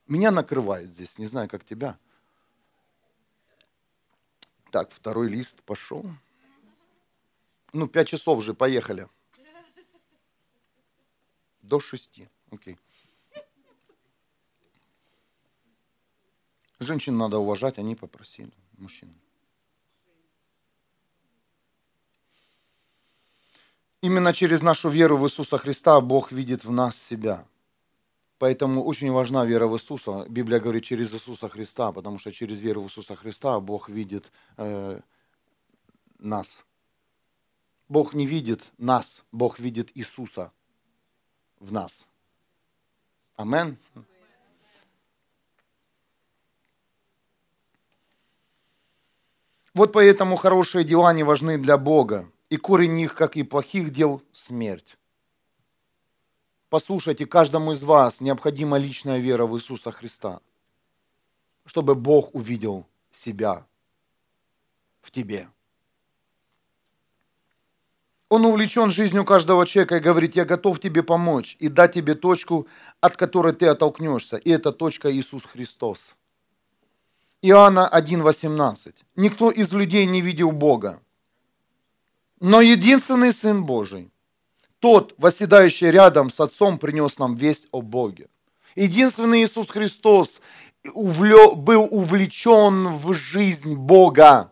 [0.08, 1.98] Меня накрывает здесь, не знаю, как тебя.
[4.72, 6.06] Так, второй лист пошел.
[7.72, 9.08] Ну, пять часов же, поехали.
[11.72, 12.28] До шести.
[12.52, 12.78] Окей.
[16.82, 19.14] Женщин надо уважать, они попросили мужчин.
[24.02, 27.48] Именно через нашу веру в Иисуса Христа Бог видит в нас себя.
[28.38, 30.26] Поэтому очень важна вера в Иисуса.
[30.28, 35.00] Библия говорит через Иисуса Христа, потому что через веру в Иисуса Христа Бог видит э,
[36.20, 36.66] нас.
[37.88, 40.52] Бог не видит нас, Бог видит Иисуса
[41.62, 42.06] в нас.
[43.38, 43.78] Амен.
[49.74, 54.22] Вот поэтому хорошие дела не важны для Бога, и корень их, как и плохих дел,
[54.34, 54.98] смерть.
[56.70, 60.42] Послушайте, каждому из вас необходима личная вера в Иисуса Христа,
[61.66, 63.66] чтобы Бог увидел себя
[65.02, 65.48] в тебе.
[68.32, 72.66] Он увлечен жизнью каждого человека и говорит, я готов тебе помочь и дать тебе точку,
[73.02, 74.38] от которой ты оттолкнешься.
[74.38, 76.16] И эта точка Иисус Христос.
[77.42, 78.94] Иоанна 1,18.
[79.18, 81.02] Никто из людей не видел Бога,
[82.40, 84.10] но единственный Сын Божий,
[84.80, 88.30] тот, восседающий рядом с Отцом, принес нам весть о Боге.
[88.78, 90.40] Единственный Иисус Христос
[90.86, 94.51] был увлечен в жизнь Бога.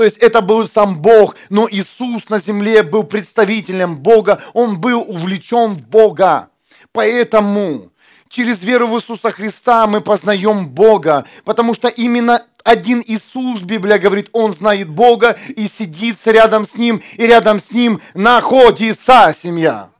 [0.00, 5.02] То есть это был сам Бог, но Иисус на земле был представителем Бога, Он был
[5.06, 6.48] увлечен в Бога.
[6.90, 7.90] Поэтому
[8.30, 14.30] Через веру в Иисуса Христа мы познаем Бога, потому что именно один Иисус, Библия говорит,
[14.32, 19.90] Он знает Бога и сидит рядом с Ним, и рядом с Ним находится семья.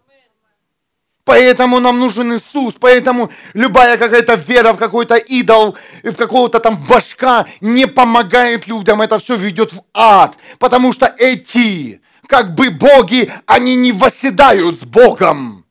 [1.31, 7.47] Поэтому нам нужен Иисус, поэтому любая какая-то вера в какой-то идол, в какого-то там башка
[7.61, 13.77] не помогает людям, это все ведет в ад, потому что эти, как бы боги, они
[13.77, 15.65] не восседают с Богом.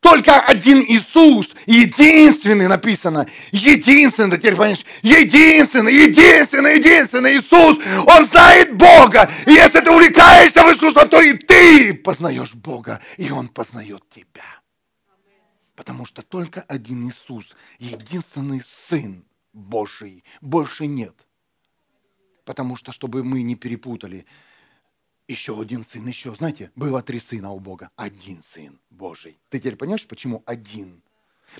[0.00, 9.30] Только один Иисус, единственный написано, единственный, теперь понимаешь, единственный, единственный, единственный Иисус, Он знает Бога.
[9.46, 14.53] И если ты увлекаешься в Иисуса, то и ты познаешь Бога, и Он познает тебя.
[15.74, 21.14] Потому что только один Иисус, единственный Сын Божий, больше нет
[22.44, 24.26] Потому что, чтобы мы не перепутали,
[25.26, 26.34] еще один сын, еще.
[26.34, 27.90] Знаете, было три сына у Бога.
[27.96, 29.38] Один сын Божий.
[29.48, 31.02] Ты теперь понимаешь, почему один?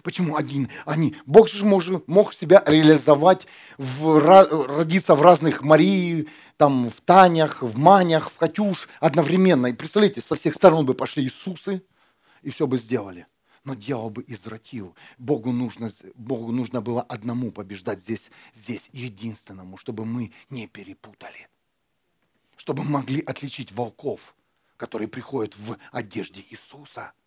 [0.02, 0.68] Почему один?
[0.84, 3.46] Они, Бог же мог, мог себя реализовать,
[3.78, 9.68] в, родиться в разных Марии, там, в Танях, в Манях, в Катюш одновременно.
[9.68, 11.82] И представляете, со всех сторон бы пошли Иисусы,
[12.42, 13.26] и все бы сделали.
[13.64, 14.94] Но дьявол бы извратил.
[15.18, 21.48] Богу нужно, Богу нужно было одному побеждать здесь, здесь, единственному, чтобы мы не перепутали.
[22.56, 24.34] Чтобы могли отличить волков,
[24.76, 27.12] которые приходят в одежде Иисуса–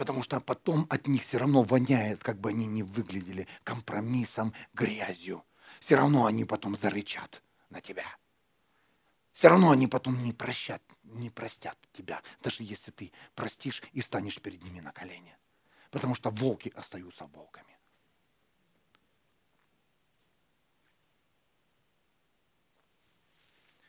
[0.00, 5.44] потому что потом от них все равно воняет, как бы они ни выглядели, компромиссом, грязью.
[5.78, 8.06] Все равно они потом зарычат на тебя.
[9.34, 10.80] Все равно они потом не прощат,
[11.10, 15.36] не простят тебя, даже если ты простишь и станешь перед ними на колени.
[15.90, 17.76] Потому что волки остаются волками.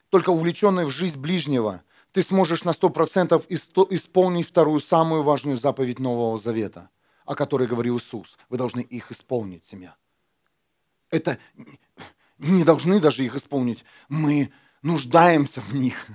[0.10, 6.38] Только увлеченный в жизнь ближнего ты сможешь на 100% исполнить вторую самую важную заповедь Нового
[6.38, 6.90] Завета,
[7.26, 8.38] о которой говорил Иисус.
[8.50, 9.96] Вы должны их исполнить, семья.
[11.10, 11.38] Это
[12.38, 13.86] не должны даже их исполнить.
[14.10, 16.08] Мы нуждаемся в них.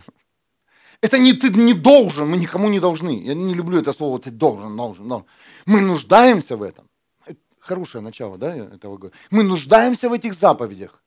[1.00, 3.22] Это не ты не должен, мы никому не должны.
[3.22, 5.26] Я не люблю это слово ты должен, должен, должен.
[5.66, 6.88] Мы нуждаемся в этом.
[7.24, 9.14] Это хорошее начало, да, этого года.
[9.30, 11.02] Мы нуждаемся в этих заповедях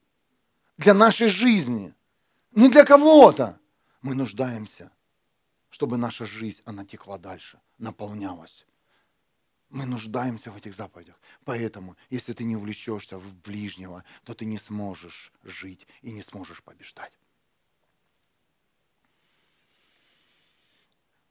[0.77, 1.93] для нашей жизни.
[2.51, 3.59] Не для кого-то.
[4.01, 4.91] Мы нуждаемся,
[5.69, 8.65] чтобы наша жизнь, она текла дальше, наполнялась.
[9.69, 11.19] Мы нуждаемся в этих заповедях.
[11.43, 16.63] Поэтому, если ты не увлечешься в ближнего, то ты не сможешь жить и не сможешь
[16.63, 17.11] побеждать.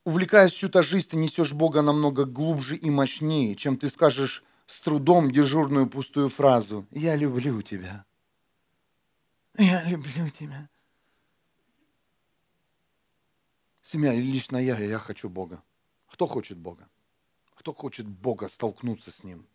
[0.08, 5.30] Увлекаясь чью-то жизнь, ты несешь Бога намного глубже и мощнее, чем ты скажешь с трудом
[5.30, 8.06] дежурную пустую фразу «Я люблю тебя».
[9.58, 10.70] Я люблю тебя.
[13.82, 15.62] Семья, лично я, я хочу Бога.
[16.06, 16.88] Кто хочет Бога?
[17.54, 19.46] Кто хочет Бога столкнуться с Ним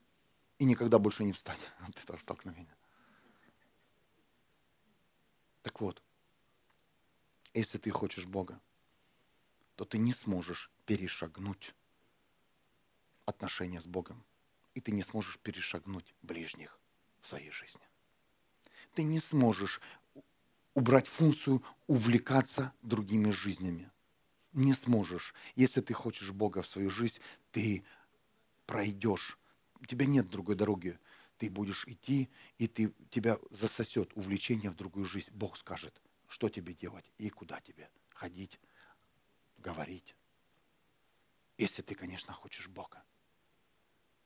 [0.60, 2.78] и никогда больше не встать от этого столкновения?
[5.64, 6.04] Так вот,
[7.56, 8.62] если ты хочешь Бога,
[9.76, 11.74] то ты не сможешь перешагнуть
[13.26, 14.24] отношения с Богом.
[14.74, 16.80] И ты не сможешь перешагнуть ближних
[17.22, 17.82] в своей жизни.
[18.94, 19.82] Ты не сможешь
[20.74, 23.92] убрать функцию увлекаться другими жизнями
[24.54, 25.34] не сможешь.
[25.56, 27.20] Если ты хочешь Бога в свою жизнь,
[27.52, 27.84] ты
[28.66, 29.38] пройдешь.
[29.80, 30.98] У тебя нет другой дороги.
[31.38, 35.32] Ты будешь идти, и ты, тебя засосет увлечение в другую жизнь.
[35.34, 38.60] Бог скажет, что тебе делать и куда тебе ходить,
[39.64, 40.16] говорить.
[41.58, 43.04] Если ты, конечно, хочешь Бога.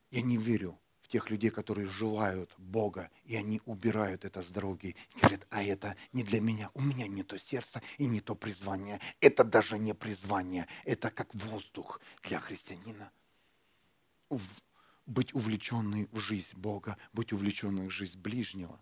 [0.09, 4.95] Я не верю тех людей, которые желают Бога, и они убирают это с дороги.
[5.15, 8.35] И говорят, а это не для меня, у меня не то сердце и не то
[8.35, 8.99] призвание.
[9.21, 13.11] Это даже не призвание, это как воздух для христианина.
[15.05, 18.81] Быть увлеченный в жизнь Бога, быть увлеченный в жизнь ближнего.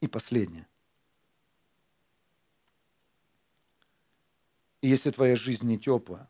[0.00, 0.66] И последнее.
[4.80, 6.28] И если твоя жизнь не теплая,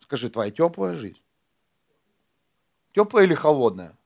[0.00, 1.20] скажи, твоя теплая жизнь?
[2.92, 3.96] Теплая или холодная?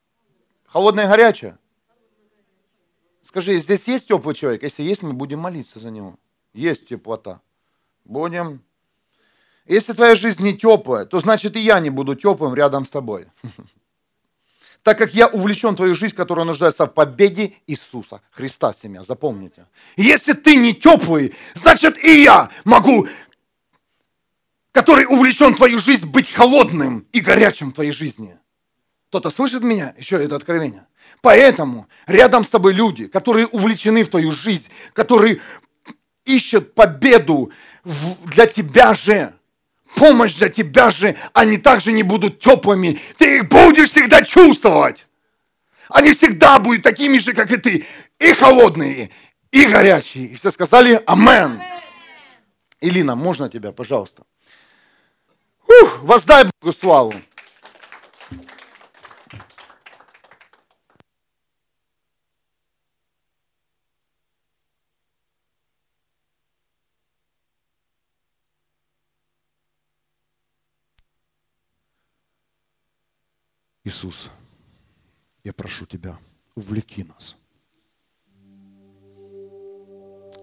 [0.66, 1.58] Холодная и горячая?
[3.22, 4.62] Скажи, здесь есть теплый человек?
[4.62, 6.18] Если есть, мы будем молиться за него.
[6.52, 7.40] Есть теплота.
[8.04, 8.62] Будем.
[9.66, 13.28] Если твоя жизнь не теплая, то значит и я не буду теплым рядом с тобой.
[14.82, 19.66] Так как я увлечен твою жизнь, которая нуждается в победе Иисуса Христа, семья, запомните.
[19.96, 23.06] Если ты не теплый, значит и я могу
[24.72, 28.38] который увлечен твою жизнь быть холодным и горячим в твоей жизни.
[29.08, 29.94] Кто-то слышит меня?
[29.98, 30.86] Еще это откровение.
[31.22, 35.40] Поэтому рядом с тобой люди, которые увлечены в твою жизнь, которые
[36.24, 37.50] ищут победу
[38.26, 39.34] для тебя же,
[39.96, 42.98] помощь для тебя же, они также не будут теплыми.
[43.16, 45.06] Ты их будешь всегда чувствовать.
[45.88, 47.86] Они всегда будут такими же, как и ты.
[48.18, 49.10] И холодные,
[49.50, 50.26] и горячие.
[50.26, 51.60] И все сказали Амен.
[52.80, 54.22] Илина, можно тебя, пожалуйста?
[55.66, 57.14] Ух, воздай Богу славу.
[73.84, 74.30] Иисус,
[75.44, 76.18] я прошу Тебя,
[76.54, 77.36] увлеки нас.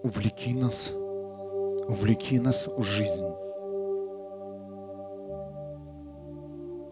[0.02, 0.92] Увлеки нас,
[1.88, 3.26] увлеки нас в жизнь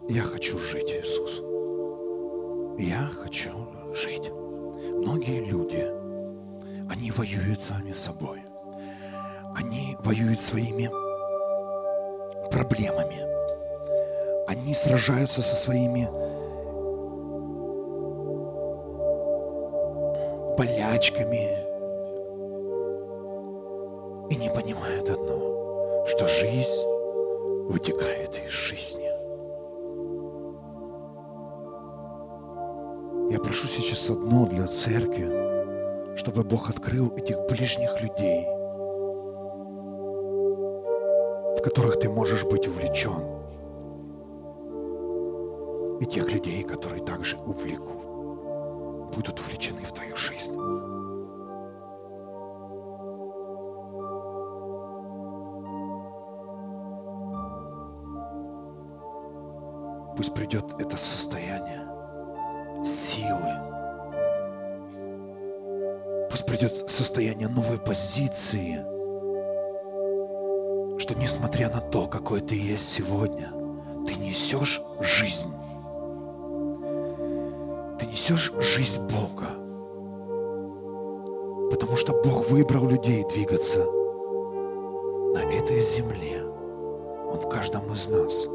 [0.09, 1.41] Я хочу жить, Иисус.
[2.79, 3.51] Я хочу
[3.93, 4.31] жить.
[4.31, 5.85] Многие люди,
[6.89, 8.41] они воюют сами собой.
[9.53, 10.89] Они воюют своими
[12.49, 13.27] проблемами.
[14.47, 16.07] Они сражаются со своими
[20.57, 21.49] болячками
[24.31, 26.83] и не понимают одно, что жизнь
[27.69, 29.07] вытекает из жизни.
[33.31, 38.45] Я прошу сейчас одно для церкви, чтобы Бог открыл этих ближних людей,
[41.55, 43.37] в которых ты можешь быть увлечен,
[45.99, 47.96] и тех людей, которые также увлекут,
[49.17, 50.53] будут увлечены в твою жизнь.
[60.15, 61.87] Пусть придет это состояние
[62.85, 63.55] силы.
[66.29, 68.85] Пусть придет состояние новой позиции,
[70.99, 73.49] что несмотря на то, какой ты есть сегодня,
[74.07, 75.51] ты несешь жизнь.
[78.29, 79.47] Несешь жизнь Бога.
[81.71, 83.85] Потому что Бог выбрал людей двигаться
[85.33, 86.43] на этой земле.
[86.43, 88.45] Он в каждом из нас.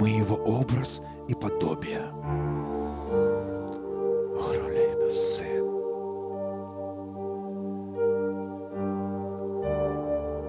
[0.00, 2.00] Мы Его образ и подобие.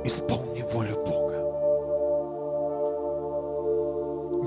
[0.06, 1.36] Исполни волю Бога.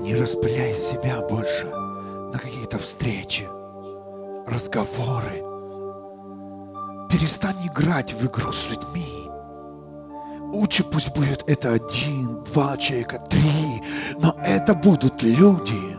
[0.01, 3.47] Не распыляй себя больше на какие-то встречи,
[4.55, 5.43] разговоры.
[7.09, 9.29] Перестань играть в игру с людьми.
[10.53, 13.83] Лучше пусть будет это один, два человека, три,
[14.17, 15.97] но это будут люди,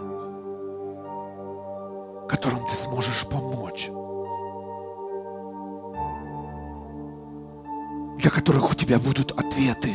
[2.29, 3.91] которым ты сможешь помочь.
[8.19, 9.93] для которых у тебя будут ответы,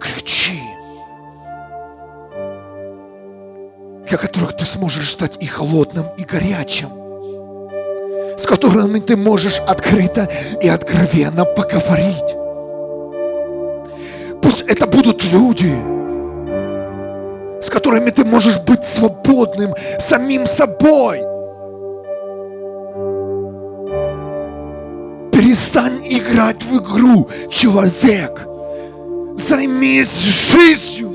[0.00, 0.60] ключи,
[4.08, 7.01] для которых ты сможешь стать и холодным, и горячим,
[8.42, 10.28] с которыми ты можешь открыто
[10.60, 12.36] и откровенно поговорить.
[14.42, 15.72] Пусть это будут люди,
[17.62, 21.20] с которыми ты можешь быть свободным самим собой–
[25.32, 28.46] Перестань играть в игру, человек.
[29.36, 31.11] Займись жизнью.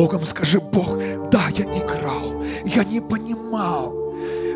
[0.00, 0.96] Богом, скажи, Бог,
[1.30, 3.94] да, я играл, я не понимал.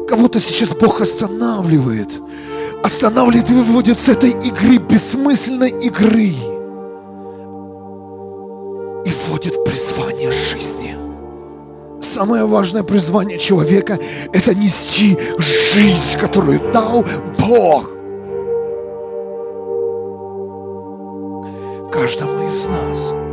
[0.08, 2.08] Кого-то сейчас Бог останавливает
[2.82, 6.32] останавливает и выводит с этой игры, бессмысленной игры,
[9.04, 10.96] и вводит призвание жизни.
[12.00, 13.98] Самое важное призвание человека–
[14.32, 17.04] это нести жизнь, которую дал
[17.38, 17.90] Бог.
[21.92, 23.14] Каждому из нас–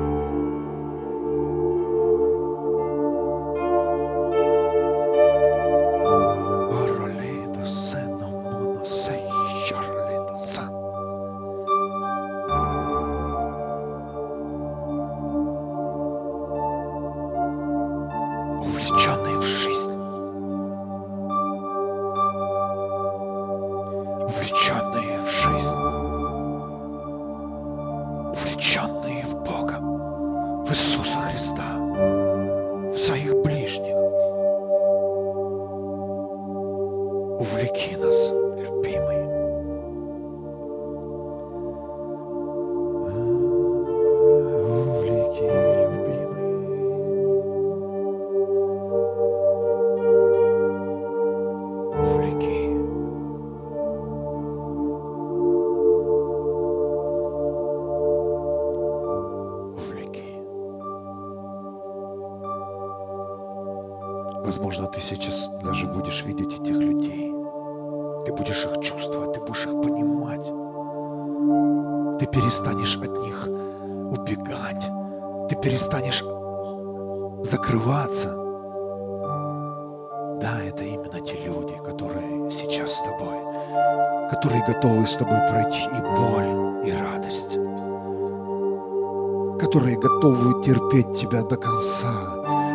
[68.26, 70.46] Ты будешь их чувствовать, ты будешь их понимать.
[72.20, 74.86] Ты перестанешь от них убегать.
[75.50, 76.24] Ты перестанешь
[77.44, 78.30] закрываться.
[80.40, 83.38] Да, это именно те люди, которые сейчас с тобой,
[84.32, 87.58] которые готовы с тобой пройти и боль, и радость,
[89.60, 92.12] которые готовы терпеть тебя до конца,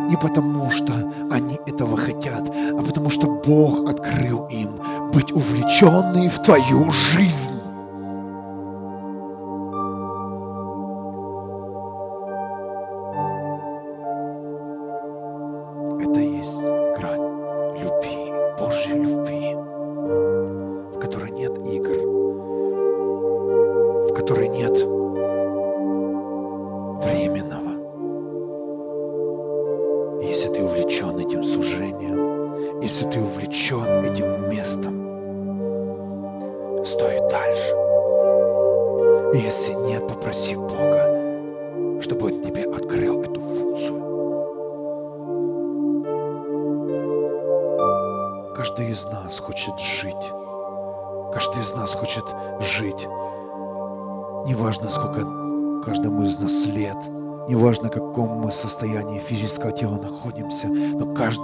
[0.08, 0.92] не потому что
[1.30, 4.80] они этого хотят, а потому что Бог открыл им
[5.12, 7.65] быть увлеченные в твою жизнь.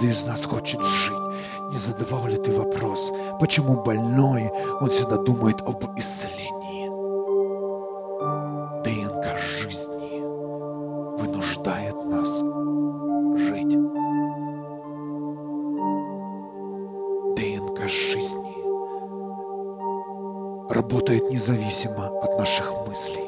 [0.03, 1.13] Каждый из нас хочет жить.
[1.71, 4.51] Не задавал ли ты вопрос, почему больной,
[4.81, 6.89] он всегда думает об исцелении?
[8.83, 10.19] ДНК жизни
[11.19, 12.39] вынуждает нас
[13.39, 13.77] жить.
[17.35, 18.53] ДНК жизни
[20.69, 23.22] работает независимо от наших мыслей.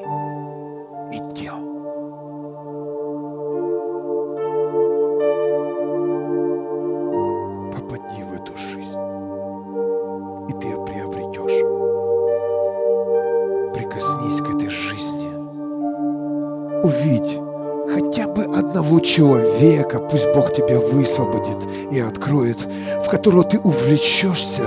[19.15, 21.57] Человека, пусть Бог тебя высвободит
[21.91, 24.63] и откроет, в которого ты увлечешься.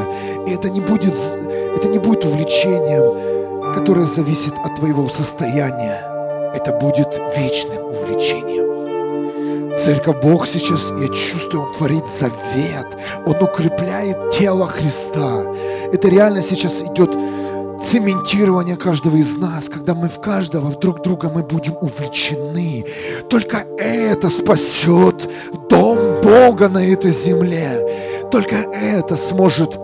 [0.47, 1.15] И это не будет,
[1.77, 6.03] это не будет увлечением, которое зависит от твоего состояния.
[6.55, 9.77] Это будет вечным увлечением.
[9.77, 12.87] Церковь Бог сейчас, я чувствую, Он творит завет.
[13.27, 15.43] Он укрепляет тело Христа.
[15.93, 17.11] Это реально сейчас идет
[17.89, 22.85] цементирование каждого из нас, когда мы в каждого, в друг друга мы будем увлечены.
[23.31, 25.27] Только это спасет
[25.71, 28.29] дом Бога на этой земле.
[28.31, 29.75] Только это сможет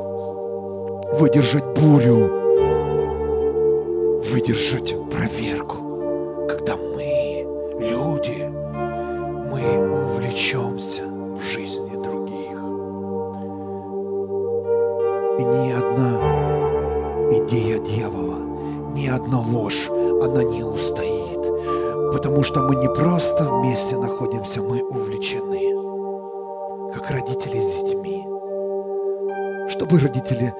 [1.18, 2.30] выдержать бурю,
[4.30, 5.84] выдержать проверку.
[22.44, 25.74] Что мы не просто вместе находимся, мы увлечены,
[26.92, 28.22] как родители с детьми.
[29.70, 30.54] Чтобы родители,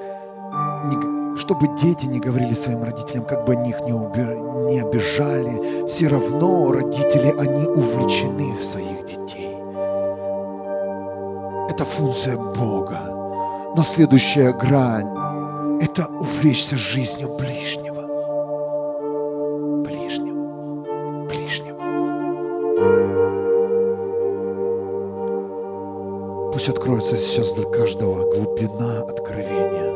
[0.87, 4.23] не, чтобы дети не говорили своим родителям, как бы они их не, уби,
[4.73, 9.57] не обижали, все равно родители, они увлечены в своих детей.
[11.69, 12.99] Это функция Бога.
[13.77, 15.15] Но следующая грань–
[15.85, 17.95] это увлечься жизнью ближнего.
[26.53, 29.93] Пусть откроется сейчас для каждого глубина откровения.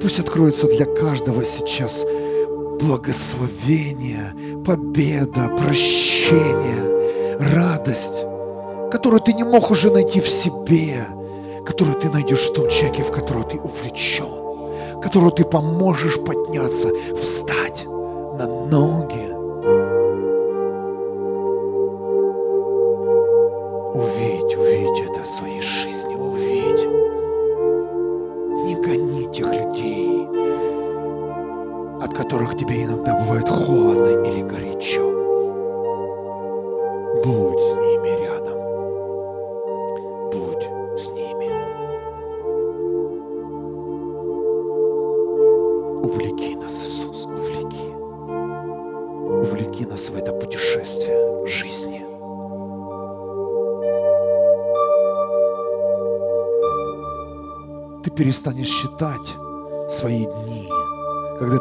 [0.00, 2.04] Пусть откроется для каждого сейчас
[2.80, 4.34] благословение,
[4.64, 8.24] победа, прощение, радость,
[8.90, 11.04] которую ты не мог уже найти в себе,
[11.70, 17.84] которую ты найдешь в том человеке, в которого ты увлечен, которого ты поможешь подняться, встать
[17.86, 19.09] на ноги,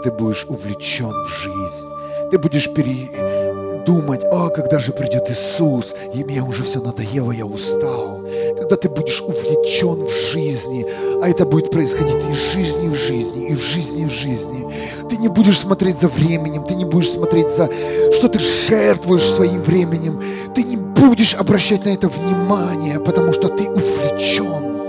[0.10, 1.88] ты будешь увлечен в жизнь.
[2.32, 8.20] Ты будешь передумать, а когда же придет Иисус, и мне уже все надоело, я устал.
[8.58, 10.86] когда ты будешь увлечен в жизни,
[11.22, 14.66] а это будет происходить из жизни в жизни, и в жизни в жизни.
[15.10, 17.70] Ты не будешь смотреть за временем, ты не будешь смотреть за,
[18.12, 20.24] что ты жертвуешь своим временем,
[20.56, 24.80] ты не будешь обращать на это внимание, потому что ты увлечен.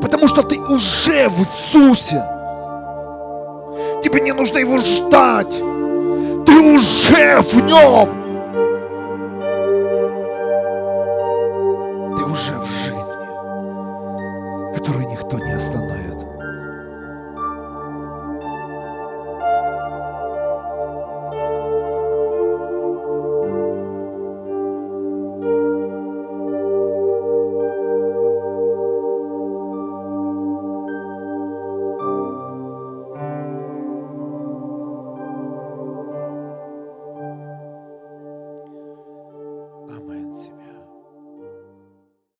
[0.00, 2.39] Потому что ты уже в Иисусе.
[4.02, 5.58] Тебе не нужно его ждать.
[6.46, 8.19] Ты уже в нем.